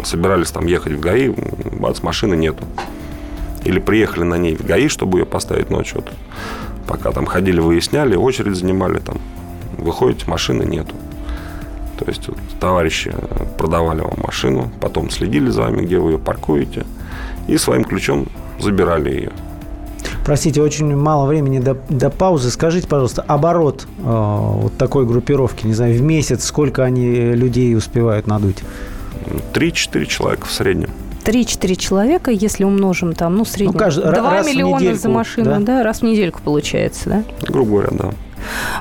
собирались 0.04 0.52
там 0.52 0.68
ехать 0.68 0.94
в 0.94 1.00
ГАИ, 1.00 1.34
бац, 1.72 2.04
машины 2.04 2.36
нету. 2.36 2.64
Или 3.64 3.80
приехали 3.80 4.24
на 4.24 4.36
ней 4.36 4.56
в 4.56 4.64
ГАИ, 4.64 4.90
чтобы 4.90 5.20
ее 5.20 5.26
поставить 5.26 5.70
ночью. 5.70 6.02
Вот, 6.02 6.14
пока 6.88 7.12
там 7.12 7.26
ходили, 7.26 7.60
выясняли, 7.60 8.16
очередь 8.16 8.56
занимали 8.56 9.00
там. 9.00 9.18
Выходите, 9.78 10.26
машины 10.28 10.64
нету. 10.64 10.96
То 11.98 12.06
есть 12.08 12.28
вот, 12.28 12.38
товарищи 12.60 13.14
продавали 13.58 14.02
вам 14.02 14.16
машину, 14.18 14.72
потом 14.82 15.10
следили 15.10 15.50
за 15.50 15.62
вами, 15.64 15.86
где 15.86 15.98
вы 16.00 16.12
ее 16.14 16.20
паркуете, 16.20 16.86
и 17.48 17.58
своим 17.58 17.84
ключом 17.84 18.28
забирали 18.60 19.10
ее. 19.10 19.32
Простите, 20.26 20.62
очень 20.62 20.96
мало 20.96 21.26
времени 21.26 21.60
до, 21.60 21.78
до 21.90 22.10
паузы. 22.10 22.50
Скажите, 22.50 22.88
пожалуйста, 22.88 23.22
оборот 23.24 23.88
э, 24.00 24.02
вот 24.04 24.78
такой 24.78 25.06
группировки, 25.06 25.66
не 25.66 25.74
знаю, 25.74 25.98
в 25.98 26.02
месяц 26.02 26.46
сколько 26.46 26.84
они 26.84 27.34
людей 27.34 27.76
успевают 27.76 28.28
надуть? 28.28 28.64
3-4 29.54 30.06
человека 30.06 30.46
в 30.46 30.52
среднем. 30.52 30.90
3-4 31.24 31.76
человека, 31.76 32.32
если 32.32 32.64
умножим 32.64 33.14
там, 33.14 33.36
ну, 33.36 33.46
среднем, 33.46 33.74
ну, 33.74 33.80
каждый, 33.80 34.12
2 34.12 34.44
миллиона 34.44 34.80
недельку, 34.80 35.02
за 35.02 35.10
машину, 35.10 35.46
да? 35.46 35.60
да, 35.60 35.84
раз 35.84 36.00
в 36.00 36.04
недельку 36.04 36.42
получается, 36.44 37.10
да? 37.10 37.24
Грубо 37.48 37.72
говоря, 37.72 37.90
да. 37.92 38.12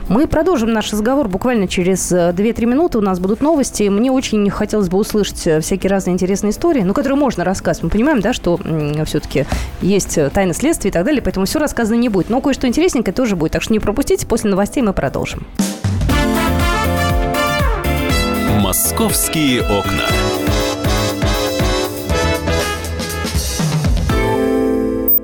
Мы 0.09 0.27
продолжим 0.27 0.73
наш 0.73 0.93
разговор 0.93 1.29
буквально 1.29 1.69
через 1.69 2.11
2-3 2.13 2.35
э, 2.63 2.67
минуты. 2.67 2.99
У 2.99 3.01
нас 3.01 3.21
будут 3.21 3.41
новости. 3.41 3.85
Мне 3.85 4.11
очень 4.11 4.49
хотелось 4.51 4.89
бы 4.89 4.99
услышать 4.99 5.47
э, 5.47 5.61
всякие 5.61 5.91
разные 5.91 6.15
интересные 6.15 6.51
истории, 6.51 6.83
ну, 6.83 6.95
которые 6.95 7.17
можно 7.17 7.45
рассказывать. 7.45 7.85
Мы 7.85 7.91
понимаем, 7.91 8.21
да, 8.21 8.33
что 8.33 8.59
все-таки 9.07 9.47
есть 9.81 10.19
э, 10.19 10.31
тайны 10.31 10.55
следствия 10.55 10.91
и 10.91 10.93
так 10.93 11.05
далее, 11.05 11.23
поэтому 11.23 11.47
все 11.47 11.59
рассказано 11.59 11.97
не 11.97 12.09
будет. 12.09 12.31
Но 12.31 12.41
кое-что 12.41 12.67
интересненькое 12.67 13.15
тоже 13.15 13.37
будет. 13.37 13.53
Так 13.53 13.63
что 13.63 13.73
не 13.73 13.79
пропустите. 13.79 14.27
После 14.27 14.51
новостей 14.51 14.83
мы 14.83 14.93
продолжим. 14.93 15.47
«Московские 18.61 19.63
окна». 19.63 20.42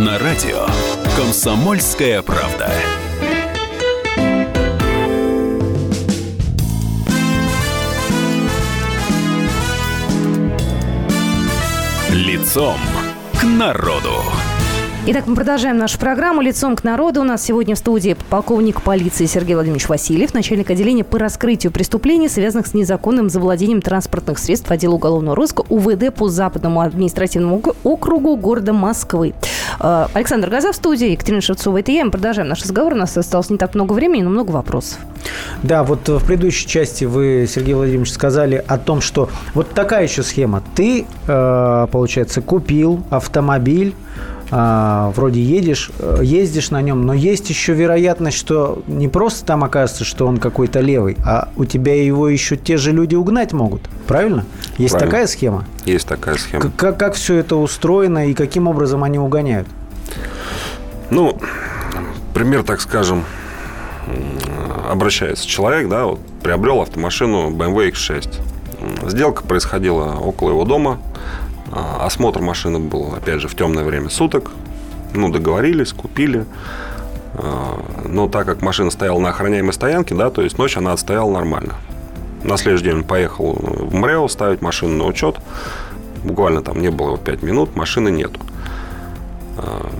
на 0.00 0.18
радио 0.18 0.66
«Комсомольская 1.16 2.20
правда». 2.20 2.70
Лицом 12.10 12.78
к 13.40 13.44
народу. 13.44 14.22
Итак, 15.08 15.28
мы 15.28 15.36
продолжаем 15.36 15.78
нашу 15.78 16.00
программу 16.00 16.40
«Лицом 16.40 16.74
к 16.74 16.82
народу». 16.82 17.20
У 17.20 17.24
нас 17.24 17.40
сегодня 17.40 17.76
в 17.76 17.78
студии 17.78 18.16
полковник 18.28 18.82
полиции 18.82 19.26
Сергей 19.26 19.54
Владимирович 19.54 19.88
Васильев, 19.88 20.34
начальник 20.34 20.68
отделения 20.68 21.04
по 21.04 21.16
раскрытию 21.16 21.70
преступлений, 21.70 22.28
связанных 22.28 22.66
с 22.66 22.74
незаконным 22.74 23.30
завладением 23.30 23.82
транспортных 23.82 24.40
средств 24.40 24.68
отдела 24.68 24.94
уголовного 24.94 25.36
розыска 25.36 25.62
УВД 25.68 26.12
по 26.12 26.28
Западному 26.28 26.80
административному 26.80 27.62
округу 27.84 28.34
города 28.34 28.72
Москвы. 28.72 29.34
Э, 29.78 30.06
Александр 30.12 30.50
Газа 30.50 30.72
в 30.72 30.74
студии, 30.74 31.12
Екатерина 31.12 31.40
Шевцова, 31.40 31.78
это 31.78 31.92
я. 31.92 32.04
Мы 32.04 32.10
продолжаем 32.10 32.48
наш 32.48 32.62
разговор. 32.62 32.94
У 32.94 32.96
нас 32.96 33.16
осталось 33.16 33.48
не 33.48 33.58
так 33.58 33.76
много 33.76 33.92
времени, 33.92 34.22
но 34.22 34.30
много 34.30 34.50
вопросов. 34.50 34.98
Да, 35.62 35.84
вот 35.84 36.08
в 36.08 36.26
предыдущей 36.26 36.66
части 36.66 37.04
вы, 37.04 37.46
Сергей 37.48 37.74
Владимирович, 37.74 38.12
сказали 38.12 38.64
о 38.66 38.76
том, 38.76 39.00
что 39.00 39.28
вот 39.54 39.70
такая 39.70 40.02
еще 40.02 40.24
схема. 40.24 40.64
Ты, 40.74 41.06
э, 41.28 41.86
получается, 41.92 42.42
купил 42.42 43.04
автомобиль, 43.10 43.94
а, 44.50 45.10
вроде 45.16 45.42
едешь, 45.42 45.90
э, 45.98 46.20
ездишь 46.22 46.70
на 46.70 46.80
нем, 46.80 47.04
но 47.04 47.14
есть 47.14 47.50
еще 47.50 47.72
вероятность, 47.72 48.36
что 48.36 48.82
не 48.86 49.08
просто 49.08 49.44
там 49.44 49.64
окажется, 49.64 50.04
что 50.04 50.26
он 50.26 50.36
какой-то 50.38 50.80
левый, 50.80 51.16
а 51.24 51.48
у 51.56 51.64
тебя 51.64 52.00
его 52.00 52.28
еще 52.28 52.56
те 52.56 52.76
же 52.76 52.92
люди 52.92 53.16
угнать 53.16 53.52
могут. 53.52 53.82
Правильно? 54.06 54.44
Есть 54.78 54.92
Правильно. 54.92 55.10
такая 55.10 55.26
схема? 55.26 55.64
Есть 55.84 56.06
такая 56.06 56.36
схема. 56.36 56.70
Как, 56.76 56.96
как 56.96 57.14
все 57.14 57.36
это 57.36 57.56
устроено 57.56 58.28
и 58.28 58.34
каким 58.34 58.68
образом 58.68 59.02
они 59.02 59.18
угоняют? 59.18 59.66
Ну, 61.10 61.36
пример, 62.32 62.62
так 62.62 62.80
скажем, 62.80 63.24
обращается 64.88 65.46
человек, 65.46 65.88
да, 65.88 66.04
вот, 66.04 66.20
приобрел 66.42 66.82
автомашину 66.82 67.50
BMW 67.50 67.90
X6. 67.90 69.08
Сделка 69.08 69.42
происходила 69.42 70.16
около 70.20 70.50
его 70.50 70.64
дома– 70.64 70.98
осмотр 71.72 72.40
машины 72.40 72.78
был, 72.78 73.14
опять 73.14 73.40
же, 73.40 73.48
в 73.48 73.54
темное 73.54 73.84
время 73.84 74.08
суток. 74.08 74.52
Ну, 75.14 75.30
договорились, 75.30 75.92
купили. 75.92 76.44
А, 77.34 77.80
но 78.06 78.28
так 78.28 78.46
как 78.46 78.62
машина 78.62 78.90
стояла 78.90 79.18
на 79.18 79.30
охраняемой 79.30 79.72
стоянке, 79.72 80.14
да, 80.14 80.30
то 80.30 80.42
есть 80.42 80.58
ночь 80.58 80.76
она 80.76 80.92
отстояла 80.92 81.30
нормально. 81.30 81.74
На 82.44 82.56
следующий 82.56 82.84
день 82.84 82.96
он 82.98 83.04
поехал 83.04 83.52
в 83.52 83.94
МРЭО 83.94 84.28
ставить 84.28 84.62
машину 84.62 84.96
на 84.96 85.04
учет. 85.04 85.36
Буквально 86.24 86.62
там 86.62 86.80
не 86.80 86.90
было 86.90 87.18
5 87.18 87.42
минут, 87.42 87.76
машины 87.76 88.10
нету. 88.10 88.40
А, 89.58 89.90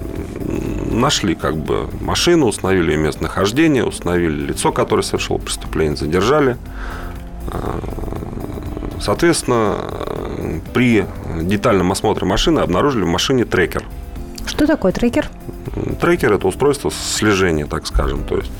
нашли 0.90 1.34
как 1.34 1.56
бы 1.56 1.88
машину, 2.00 2.46
установили 2.46 2.92
ее 2.92 2.98
местонахождение, 2.98 3.84
установили 3.84 4.46
лицо, 4.46 4.72
которое 4.72 5.02
совершило 5.02 5.38
преступление, 5.38 5.96
задержали. 5.96 6.56
Соответственно, 9.00 9.76
при 10.72 11.04
детальном 11.42 11.92
осмотре 11.92 12.26
машины 12.26 12.60
обнаружили 12.60 13.04
в 13.04 13.08
машине 13.08 13.44
трекер. 13.44 13.84
Что 14.46 14.66
такое 14.66 14.92
трекер? 14.92 15.28
Трекер– 16.00 16.32
это 16.34 16.46
устройство 16.46 16.90
слежения, 16.90 17.66
так 17.66 17.86
скажем. 17.86 18.22
То 18.24 18.36
есть, 18.36 18.50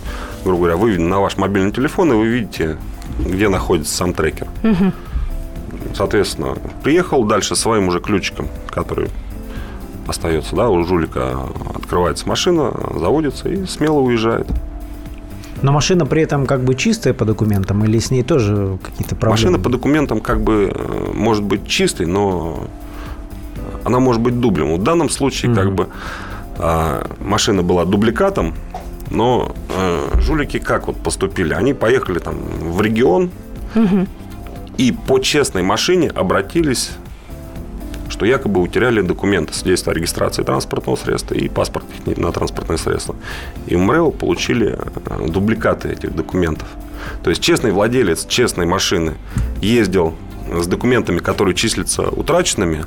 грубо 0.45 0.59
говоря, 0.65 0.77
вы 0.77 0.99
на 0.99 1.21
ваш 1.21 1.37
мобильный 1.37 1.73
телефон, 1.73 2.13
и 2.13 2.17
вы 2.17 2.27
видите, 2.27 2.77
где 3.19 3.49
находится 3.49 3.95
сам 3.95 4.13
трекер. 4.13 4.49
Угу. 4.63 4.93
Соответственно, 5.95 6.57
приехал 6.83 7.25
дальше 7.25 7.55
своим 7.55 7.89
уже 7.89 8.01
ключиком, 8.01 8.49
который 8.69 9.09
остается, 10.07 10.55
да, 10.55 10.69
у 10.69 10.85
жулика 10.85 11.39
открывается 11.75 12.29
машина, 12.29 12.73
заводится 12.95 13.49
и 13.49 13.65
смело 13.67 14.01
уезжает. 14.01 14.47
Но 15.63 15.73
машина 15.73 16.07
при 16.07 16.23
этом 16.23 16.47
как 16.47 16.63
бы 16.63 16.75
чистая 16.75 17.15
по 17.15 17.25
документам 17.25 17.85
или 17.85 17.99
с 17.99 18.11
ней 18.11 18.23
тоже 18.23 18.79
какие-то 18.83 19.17
проблемы? 19.17 19.33
Машина 19.33 19.59
по 19.59 19.71
документам 19.71 20.21
как 20.21 20.41
бы 20.41 20.73
э, 20.75 21.13
может 21.15 21.45
быть 21.45 21.67
чистой, 21.67 22.07
но 22.07 22.69
она 23.85 24.01
может 24.01 24.21
быть 24.21 24.39
дублем. 24.41 24.75
В 24.75 24.83
данном 24.83 25.09
случае 25.09 25.53
mm-hmm. 25.53 25.55
как 25.55 25.73
бы 25.73 25.89
а, 26.59 27.07
машина 27.21 27.63
была 27.63 27.85
дубликатом, 27.85 28.55
но 29.11 29.55
а, 29.71 30.19
жулики 30.21 30.59
как 30.59 30.89
вот 30.89 30.97
поступили? 30.97 31.55
Они 31.55 31.73
поехали 31.73 32.19
там 32.19 32.37
в 32.37 32.81
регион 32.81 33.31
mm-hmm. 33.75 34.09
и 34.79 34.93
по 34.93 35.19
честной 35.19 35.63
машине 35.63 36.09
обратились 36.09 36.91
что 38.09 38.27
якобы 38.27 38.61
утеряли 38.61 39.01
документы 39.01 39.55
свидетельства 39.55 39.93
о 39.93 39.95
регистрации 39.95 40.43
транспортного 40.43 40.97
средства 40.97 41.35
и 41.35 41.49
паспорт 41.49 41.85
на 42.05 42.33
транспортное 42.33 42.77
средство. 42.77 43.17
И 43.67 43.77
в 43.77 43.79
МРЭО 43.79 44.11
получили 44.11 44.79
э, 44.79 45.29
дубликаты 45.29 45.89
этих 45.89 46.15
документов. 46.15 46.69
То 47.23 47.31
есть 47.31 47.43
честный 47.43 47.73
владелец 47.73 48.27
честной 48.27 48.67
машины 48.67 49.15
ездил 49.61 50.15
с 50.53 50.67
документами, 50.67 51.19
которые 51.19 51.55
числятся 51.55 52.03
утраченными, 52.09 52.85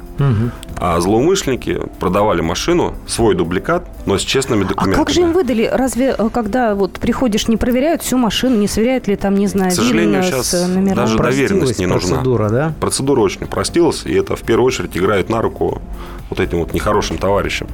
а 0.78 1.00
злоумышленники 1.00 1.80
продавали 2.00 2.42
машину, 2.42 2.96
свой 3.08 3.36
дубликат, 3.36 3.88
но 4.06 4.18
с 4.18 4.22
честными 4.22 4.64
А 4.64 4.68
документами. 4.68 5.04
как 5.04 5.14
же 5.14 5.22
им 5.22 5.34
выдали? 5.34 5.70
Разве 5.72 6.16
э, 6.18 6.30
когда 6.34 6.76
вот 6.76 6.94
приходишь, 6.94 7.48
не 7.48 7.58
проверяют 7.58 8.02
всю 8.02 8.18
машину, 8.18 8.58
не 8.58 8.68
сверяют 8.68 9.08
ли 9.08 9.16
там, 9.16 9.36
не 9.36 9.48
знаю, 9.48 9.72
К 9.72 9.76
сожалению, 9.76 10.24
сейчас 10.24 10.54
э, 10.54 10.96
даже 10.96 11.18
доверенность 11.18 11.80
не 11.80 11.86
нужна. 11.86 12.10
процедура, 12.16 12.50
да? 12.50 12.74
Процедура 12.80 13.20
очень 13.22 13.44
упростилась, 13.44 14.04
и 14.06 14.14
это 14.14 14.36
в 14.36 14.42
первую 14.42 14.68
очередь 14.68 14.96
играет 14.98 15.30
на 15.30 15.42
руку 15.42 15.82
вот 16.30 16.40
этим 16.40 16.60
вот 16.60 16.74
нехорошим 16.74 17.18
товарищам. 17.18 17.68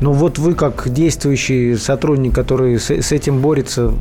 Ну 0.00 0.12
вот 0.12 0.38
вы 0.38 0.54
как 0.54 0.88
действующий 0.88 1.76
сотрудник, 1.76 2.34
который 2.34 2.78
с, 2.78 2.90
с 2.90 3.12
этим 3.12 3.40
борется, 3.40 3.92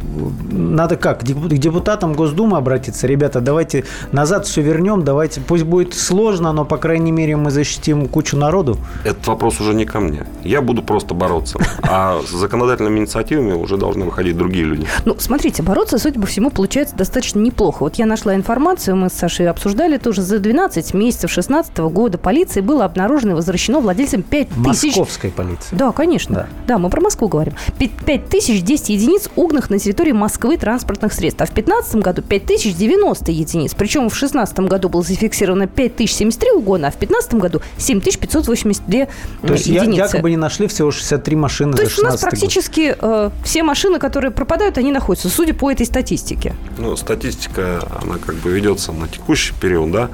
надо 0.51 0.95
как? 0.95 1.19
К 1.19 1.23
деп- 1.23 1.47
к 1.47 1.53
депутатам 1.53 2.13
Госдумы 2.13 2.57
обратиться? 2.57 3.07
Ребята, 3.07 3.41
давайте 3.41 3.83
назад 4.11 4.45
все 4.45 4.61
вернем, 4.61 5.03
давайте, 5.03 5.41
пусть 5.41 5.63
будет 5.63 5.93
сложно, 5.93 6.51
но, 6.53 6.65
по 6.65 6.77
крайней 6.77 7.11
мере, 7.11 7.35
мы 7.35 7.51
защитим 7.51 8.07
кучу 8.07 8.37
народу. 8.37 8.77
Этот 9.03 9.25
вопрос 9.27 9.59
уже 9.59 9.73
не 9.73 9.85
ко 9.85 9.99
мне. 9.99 10.25
Я 10.43 10.61
буду 10.61 10.83
просто 10.83 11.13
бороться. 11.13 11.59
А 11.83 12.21
с 12.25 12.31
законодательными 12.31 12.99
инициативами 12.99 13.53
уже 13.53 13.77
должны 13.77 14.05
выходить 14.05 14.37
другие 14.37 14.65
люди. 14.65 14.87
Ну, 15.05 15.15
смотрите, 15.19 15.63
бороться, 15.63 15.97
судя 15.97 16.19
по 16.19 16.27
всему, 16.27 16.49
получается 16.49 16.95
достаточно 16.95 17.39
неплохо. 17.39 17.83
Вот 17.83 17.95
я 17.95 18.05
нашла 18.05 18.35
информацию, 18.35 18.95
мы 18.95 19.09
с 19.09 19.13
Сашей 19.13 19.47
обсуждали 19.47 19.97
тоже, 19.97 20.21
за 20.21 20.39
12 20.39 20.93
месяцев 20.93 21.31
2016 21.31 21.77
года 21.77 22.17
полиции 22.17 22.61
было 22.61 22.85
обнаружено 22.85 23.31
и 23.31 23.35
возвращено 23.35 23.79
владельцам 23.79 24.23
5 24.23 24.49
тысяч... 24.65 24.95
Московской 24.97 25.31
полиции. 25.31 25.60
Да, 25.71 25.91
конечно. 25.91 26.35
Да. 26.35 26.47
Да. 26.67 26.77
мы 26.77 26.89
про 26.89 27.01
Москву 27.01 27.27
говорим. 27.27 27.53
5010 27.77 28.89
единиц 28.89 29.29
угнанных 29.35 29.69
на 29.69 29.79
территории 29.79 30.11
Москвы 30.11 30.57
транспортных 30.57 31.13
средств. 31.13 31.41
А 31.41 31.45
в 31.45 31.53
2015 31.53 31.95
году 31.95 32.21
5090 32.21 33.31
единиц. 33.31 33.73
Причем 33.73 34.01
в 34.09 34.13
2016 34.13 34.59
году 34.61 34.89
было 34.89 35.01
зафиксировано 35.03 35.67
5073 35.67 36.51
угона, 36.51 36.87
а 36.87 36.91
в 36.91 36.97
2015 36.97 37.33
году 37.35 37.61
7582 37.77 39.07
То 39.47 39.53
есть 39.53 39.67
единицы. 39.67 40.15
якобы 40.15 40.29
не 40.29 40.37
нашли 40.37 40.67
всего 40.67 40.91
63 40.91 41.35
машины 41.35 41.71
То 41.71 41.77
за 41.77 41.83
есть 41.83 41.99
у 41.99 42.03
нас 42.03 42.13
16 42.13 42.21
год. 42.23 42.29
практически 42.29 42.95
э, 42.99 43.29
все 43.43 43.63
машины, 43.63 43.99
которые 43.99 44.31
пропадают, 44.31 44.77
они 44.77 44.91
находятся, 44.91 45.29
судя 45.29 45.53
по 45.53 45.71
этой 45.71 45.85
статистике. 45.85 46.55
Ну, 46.77 46.95
статистика, 46.95 47.81
она 48.01 48.17
как 48.17 48.35
бы 48.35 48.51
ведется 48.51 48.91
на 48.91 49.07
текущий 49.07 49.53
период, 49.59 49.91
да. 49.91 50.09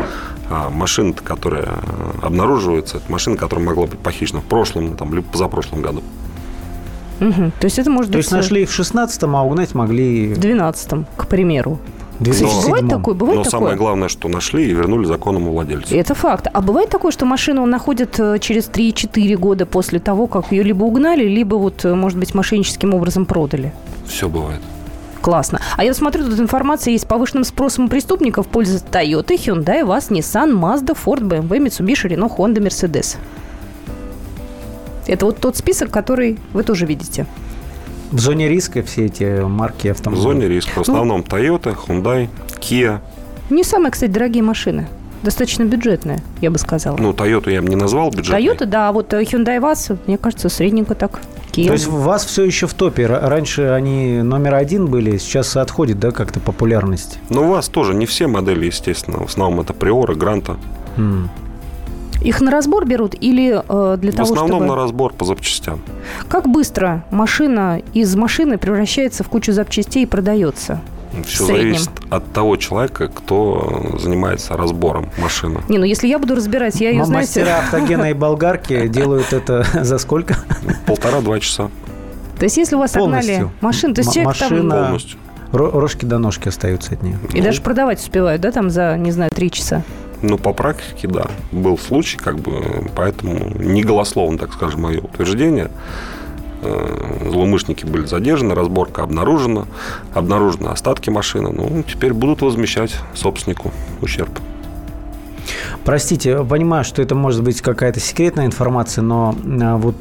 А 0.49 0.69
машина, 0.69 1.13
которая 1.13 1.63
э, 1.65 1.69
обнаруживается, 2.21 2.97
это 2.97 3.11
машина, 3.11 3.35
которая 3.35 3.65
могла 3.65 3.85
быть 3.87 3.99
похищена 3.99 4.39
в 4.39 4.45
прошлом, 4.45 4.95
там, 4.95 5.13
либо 5.13 5.27
позапрошлом 5.37 5.81
году. 5.81 6.01
Мгм. 7.19 7.51
То 7.59 7.65
есть 7.65 7.79
это 7.79 7.89
может 7.89 8.11
То 8.11 8.17
быть 8.17 8.25
есть 8.25 8.31
нашли 8.31 8.63
их 8.63 8.69
в 8.69 8.79
16-м, 8.79 9.35
а 9.35 9.43
угнать 9.43 9.73
могли 9.73 10.33
в 10.33 10.39
12 10.39 11.05
к 11.15 11.27
примеру. 11.27 11.79
в 12.19 12.23
Кстати, 12.23 12.39
2007 12.39 12.65
бывает 12.65 12.89
такое? 12.89 13.15
Бывает 13.15 13.37
Но 13.37 13.43
такое? 13.43 13.59
самое 13.59 13.77
главное, 13.77 14.07
что 14.07 14.27
нашли 14.27 14.69
и 14.69 14.73
вернули 14.73 15.05
законному 15.05 15.51
владельцу. 15.51 15.95
Это 15.95 16.13
факт. 16.15 16.47
А 16.51 16.61
бывает 16.61 16.89
такое, 16.89 17.11
что 17.11 17.25
машину 17.25 17.65
находят 17.65 18.19
э, 18.19 18.37
через 18.39 18.69
3-4 18.69 19.35
года 19.37 19.65
после 19.65 19.99
того, 19.99 20.27
как 20.27 20.51
ее 20.51 20.63
либо 20.63 20.83
угнали, 20.83 21.27
либо 21.27 21.55
вот, 21.55 21.85
э, 21.85 21.93
может 21.95 22.19
быть, 22.19 22.35
мошенническим 22.35 22.93
образом 22.93 23.25
продали? 23.25 23.73
Все 24.05 24.27
бывает. 24.29 24.61
Классно. 25.21 25.59
А 25.75 25.83
я 25.83 25.93
смотрю, 25.93 26.25
тут 26.25 26.39
информация 26.39 26.91
есть 26.91 27.03
с 27.03 27.07
повышенным 27.07 27.43
спросом 27.43 27.85
у 27.85 27.87
преступников 27.87 28.45
в 28.45 28.49
пользу 28.49 28.77
Toyota, 28.77 29.35
Hyundai, 29.35 29.83
ВАЗ, 29.83 30.11
Nissan, 30.11 30.53
Mazda, 30.53 30.95
Ford, 30.95 31.21
BMW, 31.21 31.59
Mitsubishi, 31.59 32.09
Renault, 32.09 32.37
Honda, 32.37 32.59
Mercedes. 32.59 33.17
Это 35.07 35.25
вот 35.25 35.37
тот 35.39 35.55
список, 35.57 35.89
который 35.91 36.37
вы 36.53 36.63
тоже 36.63 36.85
видите. 36.85 37.25
В 38.11 38.19
зоне 38.19 38.47
риска 38.47 38.83
все 38.83 39.05
эти 39.05 39.41
марки 39.41 39.87
В 39.87 39.91
автомобилей. 39.91 40.23
зоне 40.23 40.47
риска. 40.47 40.71
В 40.75 40.81
основном 40.81 41.21
Toyota, 41.21 41.75
Hyundai, 41.75 42.29
Kia. 42.59 42.99
Не 43.49 43.63
самые, 43.63 43.91
кстати, 43.91 44.11
дорогие 44.11 44.43
машины. 44.43 44.87
Достаточно 45.23 45.63
бюджетные, 45.63 46.21
я 46.41 46.51
бы 46.51 46.57
сказала. 46.59 46.95
Ну, 46.97 47.11
Toyota 47.11 47.51
я 47.51 47.61
бы 47.61 47.67
не 47.67 47.75
назвал 47.75 48.11
бюджетной. 48.11 48.39
Toyota, 48.41 48.65
да, 48.65 48.89
а 48.89 48.91
вот 48.91 49.11
э, 49.13 49.23
Hyundai 49.23 49.59
ВАЗ, 49.59 49.91
мне 50.05 50.17
кажется, 50.17 50.47
средненько 50.47 50.93
так. 50.95 51.19
Kia. 51.51 51.67
То 51.67 51.73
есть 51.73 51.87
вас 51.87 52.23
все 52.25 52.43
еще 52.43 52.67
в 52.67 52.73
топе. 52.75 53.07
Раньше 53.07 53.63
они 53.63 54.21
номер 54.21 54.53
один 54.55 54.85
были, 54.85 55.17
сейчас 55.17 55.57
отходит, 55.57 55.99
да, 55.99 56.11
как-то 56.11 56.39
популярность. 56.39 57.17
Но 57.29 57.45
у 57.47 57.49
вас 57.49 57.67
тоже 57.67 57.95
не 57.95 58.05
все 58.05 58.27
модели, 58.27 58.65
естественно. 58.67 59.17
В 59.19 59.25
основном 59.25 59.61
это 59.61 59.73
Приора, 59.73 60.13
Гранта. 60.13 60.57
М. 60.97 61.29
Их 62.21 62.41
на 62.41 62.51
разбор 62.51 62.85
берут 62.85 63.15
или 63.19 63.51
э, 63.67 63.97
для 63.97 64.11
В 64.11 64.15
того, 64.15 64.23
основном 64.33 64.59
чтобы... 64.59 64.65
на 64.67 64.75
разбор 64.75 65.13
по 65.13 65.25
запчастям. 65.25 65.79
Как 66.27 66.47
быстро 66.47 67.03
машина 67.11 67.81
из 67.93 68.15
машины 68.15 68.57
превращается 68.57 69.23
в 69.23 69.29
кучу 69.29 69.51
запчастей 69.53 70.03
и 70.03 70.05
продается? 70.05 70.81
Все 71.25 71.43
В 71.43 71.47
среднем. 71.47 71.73
зависит 71.73 71.89
от 72.09 72.31
того 72.33 72.57
человека, 72.57 73.07
кто 73.07 73.95
занимается 73.99 74.55
разбором 74.57 75.09
машины. 75.19 75.61
Не, 75.69 75.77
ну 75.77 75.85
если 75.85 76.07
я 76.07 76.19
буду 76.19 76.35
разбирать, 76.35 76.79
я 76.81 76.89
ее, 76.89 76.99
М- 76.99 77.05
знаете... 77.05 77.39
Мастера 77.39 77.59
автогена 77.63 78.09
и 78.11 78.13
болгарки 78.13 78.87
делают 78.87 79.31
это 79.33 79.65
за 79.83 79.97
сколько? 79.99 80.35
Полтора-два 80.85 81.39
часа 81.39 81.69
То 82.37 82.43
есть 82.43 82.57
если 82.57 82.75
у 82.75 82.79
вас 82.79 82.91
согнали 82.91 83.11
Полностью. 83.25 83.51
машину, 83.61 83.93
то 83.95 84.01
есть 84.01 84.13
человек 84.13 84.37
там... 84.37 84.49
полностью. 84.69 85.17
Ро- 85.53 85.71
Рожки 85.79 86.03
до 86.05 86.17
ножки 86.19 86.49
остаются 86.49 86.93
от 86.93 87.01
нее. 87.03 87.17
И 87.33 87.41
даже 87.41 87.61
продавать 87.61 87.99
успевают, 87.99 88.41
да, 88.41 88.51
там 88.51 88.69
за, 88.69 88.97
не 88.97 89.11
знаю, 89.11 89.31
три 89.33 89.49
часа? 89.49 89.83
Ну, 90.21 90.37
по 90.37 90.53
практике, 90.53 91.07
да. 91.07 91.27
Был 91.51 91.77
случай, 91.77 92.17
как 92.17 92.39
бы, 92.39 92.87
поэтому 92.95 93.51
не 93.59 93.83
голословно, 93.83 94.37
так 94.37 94.53
скажем, 94.53 94.81
мое 94.81 94.99
утверждение. 94.99 95.69
Э, 96.63 97.29
Злоумышленники 97.29 97.85
были 97.85 98.05
задержаны, 98.05 98.55
разборка 98.55 99.03
обнаружена, 99.03 99.65
обнаружены 100.13 100.67
остатки 100.67 101.09
машины. 101.09 101.51
Ну, 101.51 101.83
теперь 101.83 102.13
будут 102.13 102.41
возмещать 102.41 102.95
собственнику 103.13 103.71
ущерб. 104.01 104.31
Простите, 105.85 106.43
понимаю, 106.43 106.83
что 106.83 107.01
это 107.01 107.15
может 107.15 107.43
быть 107.43 107.61
какая-то 107.61 107.99
секретная 107.99 108.45
информация, 108.45 109.03
но 109.03 109.35
а, 109.61 109.77
вот 109.77 109.95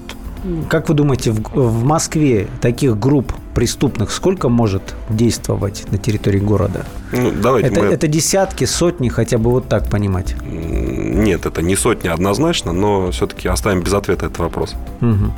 как 0.69 0.89
вы 0.89 0.95
думаете, 0.95 1.33
в, 1.33 1.41
в 1.55 1.85
Москве 1.85 2.49
таких 2.61 2.99
групп 2.99 3.33
преступных 3.55 4.11
сколько 4.11 4.49
может 4.49 4.95
действовать 5.09 5.85
на 5.91 5.99
территории 5.99 6.39
города? 6.39 6.85
Ну, 7.13 7.33
давайте 7.33 7.69
Это, 7.69 7.81
мы... 7.81 7.87
это 7.87 8.09
десятки, 8.09 8.65
сотни, 8.65 9.09
хотя 9.09 9.39
бы 9.39 9.51
вот 9.51 9.69
так 9.69 9.89
понимать. 9.89 10.35
Нет, 10.45 11.47
это 11.47 11.63
не 11.63 11.77
сотня 11.77 12.13
однозначно, 12.13 12.73
но 12.73 13.11
все-таки 13.11 13.49
оставим 13.49 13.83
без 13.83 13.95
ответа 13.95 14.27
этот 14.27 14.39
вопрос. 14.39 14.75
Мгм. 15.01 15.33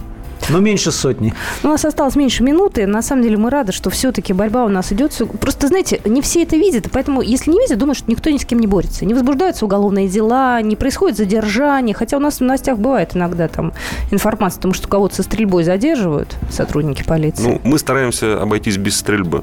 Но 0.49 0.61
меньше 0.61 0.93
сотни. 0.93 1.35
Ну, 1.63 1.69
У 1.71 1.73
нас 1.73 1.85
осталось 1.85 2.17
меньше 2.17 2.43
минуты. 2.43 2.87
На 2.87 3.03
самом 3.03 3.23
деле 3.23 3.37
мы 3.37 3.51
рады, 3.51 3.73
что 3.73 3.91
все-таки 3.91 4.33
борьба 4.33 4.65
у 4.65 4.69
нас 4.69 4.93
идет. 4.93 5.21
Просто, 5.41 5.69
знаете, 5.69 6.01
не 6.05 6.23
все 6.23 6.43
это 6.43 6.57
видят, 6.57 6.87
и 6.87 6.91
поэтому, 6.91 7.21
если 7.21 7.51
не 7.51 7.59
видят, 7.59 7.79
думают, 7.79 7.99
что 7.99 8.11
никто 8.11 8.31
ни 8.31 8.39
с 8.39 8.45
кем 8.45 8.59
не 8.59 8.67
борется. 8.67 9.05
Не 9.05 9.15
возбуждаются 9.15 9.65
уголовные 9.65 10.09
дела, 10.09 10.61
не 10.63 10.77
происходит 10.77 11.19
задержание. 11.19 11.95
Хотя 11.95 12.17
у 12.17 12.21
нас 12.21 12.39
в 12.39 12.41
новостях 12.43 12.79
бывает 12.79 13.15
иногда 13.15 13.49
там 13.49 13.73
информация 14.11 14.61
о 14.61 14.63
том, 14.63 14.73
что 14.75 14.89
кого-то 14.89 15.17
со 15.17 15.23
стрельбой 15.23 15.65
задерживают 15.65 16.37
сотрудники 16.51 17.03
полиции. 17.03 17.43
Ну, 17.43 17.61
мы 17.65 17.79
стараемся 17.79 18.41
обойтись 18.41 18.77
без 18.79 18.97
стрельбы 18.97 19.43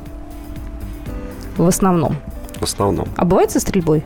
в 1.58 1.68
основном. 1.68 2.16
в 2.60 2.64
основном. 2.64 3.08
А 3.16 3.26
бывает 3.26 3.52
со 3.52 3.60
стрельбой? 3.60 4.04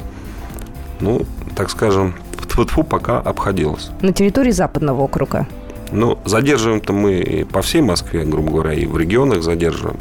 Ну, 0.99 1.25
так 1.55 1.69
скажем, 1.69 2.13
тьфу 2.67 2.83
пока 2.83 3.19
обходилось. 3.19 3.89
На 4.01 4.11
территории 4.13 4.51
западного 4.51 5.01
округа. 5.01 5.47
Ну, 5.91 6.17
задерживаем-то 6.25 6.93
мы 6.93 7.47
по 7.51 7.61
всей 7.61 7.81
Москве, 7.81 8.23
грубо 8.23 8.51
говоря, 8.51 8.73
и 8.73 8.85
в 8.85 8.97
регионах 8.97 9.43
задерживаем. 9.43 9.97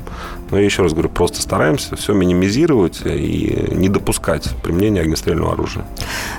Но 0.51 0.59
я 0.59 0.65
еще 0.65 0.83
раз 0.83 0.93
говорю, 0.93 1.09
просто 1.09 1.41
стараемся 1.41 1.97
все 1.97 2.13
минимизировать 2.15 3.01
и 3.05 3.69
не 3.73 3.89
допускать 3.89 4.49
применения 4.63 5.01
огнестрельного 5.01 5.53
оружия. 5.53 5.85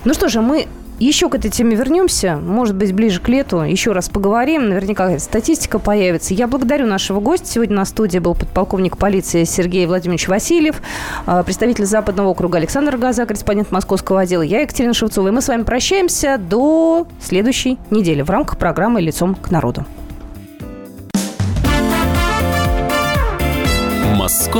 Ну 0.04 0.14
что 0.14 0.30
же, 0.30 0.42
мы 0.42 0.68
еще 1.00 1.30
к 1.30 1.36
этой 1.36 1.50
теме 1.50 1.76
вернемся. 1.76 2.38
Может 2.38 2.76
быть, 2.76 2.94
ближе 2.94 3.22
к 3.22 3.30
лету. 3.30 3.62
Еще 3.62 3.94
раз 3.94 4.10
поговорим. 4.10 4.68
Наверняка 4.68 5.18
статистика 5.20 5.80
появится. 5.80 6.34
Я 6.34 6.48
благодарю 6.48 6.88
нашего 6.88 7.22
гостя. 7.22 7.48
Сегодня 7.48 7.78
на 7.78 7.86
студии 7.86 8.20
был 8.20 8.36
подполковник 8.36 8.98
полиции 8.98 9.46
Сергей 9.46 9.86
Владимирович 9.86 10.28
Васильев, 10.28 10.82
а, 11.26 11.44
представитель 11.44 11.86
Западного 11.86 12.28
округа 12.28 12.58
Александр 12.58 12.98
Газа, 12.98 13.26
корреспондент 13.26 13.72
московского 13.72 14.22
отдела. 14.22 14.42
Я 14.42 14.62
Екатерина 14.62 14.94
Шевцова. 14.94 15.30
И 15.30 15.32
мы 15.32 15.42
с 15.42 15.48
вами 15.48 15.64
прощаемся 15.64 16.38
до 16.38 17.08
следующей 17.22 17.78
недели 17.92 18.22
в 18.22 18.30
рамках 18.30 18.58
программы 18.58 19.00
«Лицом 19.02 19.36
к 19.36 19.52
народу». 19.52 19.86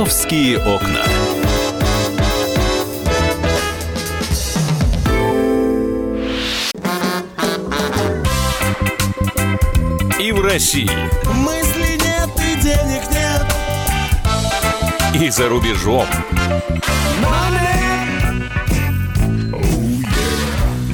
«Московские 0.00 0.58
окна». 0.60 1.04
И 10.18 10.32
в 10.32 10.40
России, 10.40 10.90
Мысли 11.34 11.98
нет 12.02 12.30
и 12.38 12.62
денег 12.62 13.02
нет. 13.10 13.44
и 15.22 15.28
за 15.28 15.50
рубежом. 15.50 16.06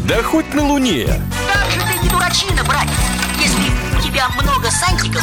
Да 0.09 0.21
хоть 0.25 0.53
на 0.53 0.65
Луне. 0.65 1.07
Как 1.53 1.71
же 1.71 1.81
ты 1.81 2.03
не 2.03 2.09
дурачина, 2.09 2.65
братец, 2.65 2.91
если 3.39 3.71
у 3.97 4.03
тебя 4.03 4.29
много 4.31 4.69
сантиков, 4.69 5.23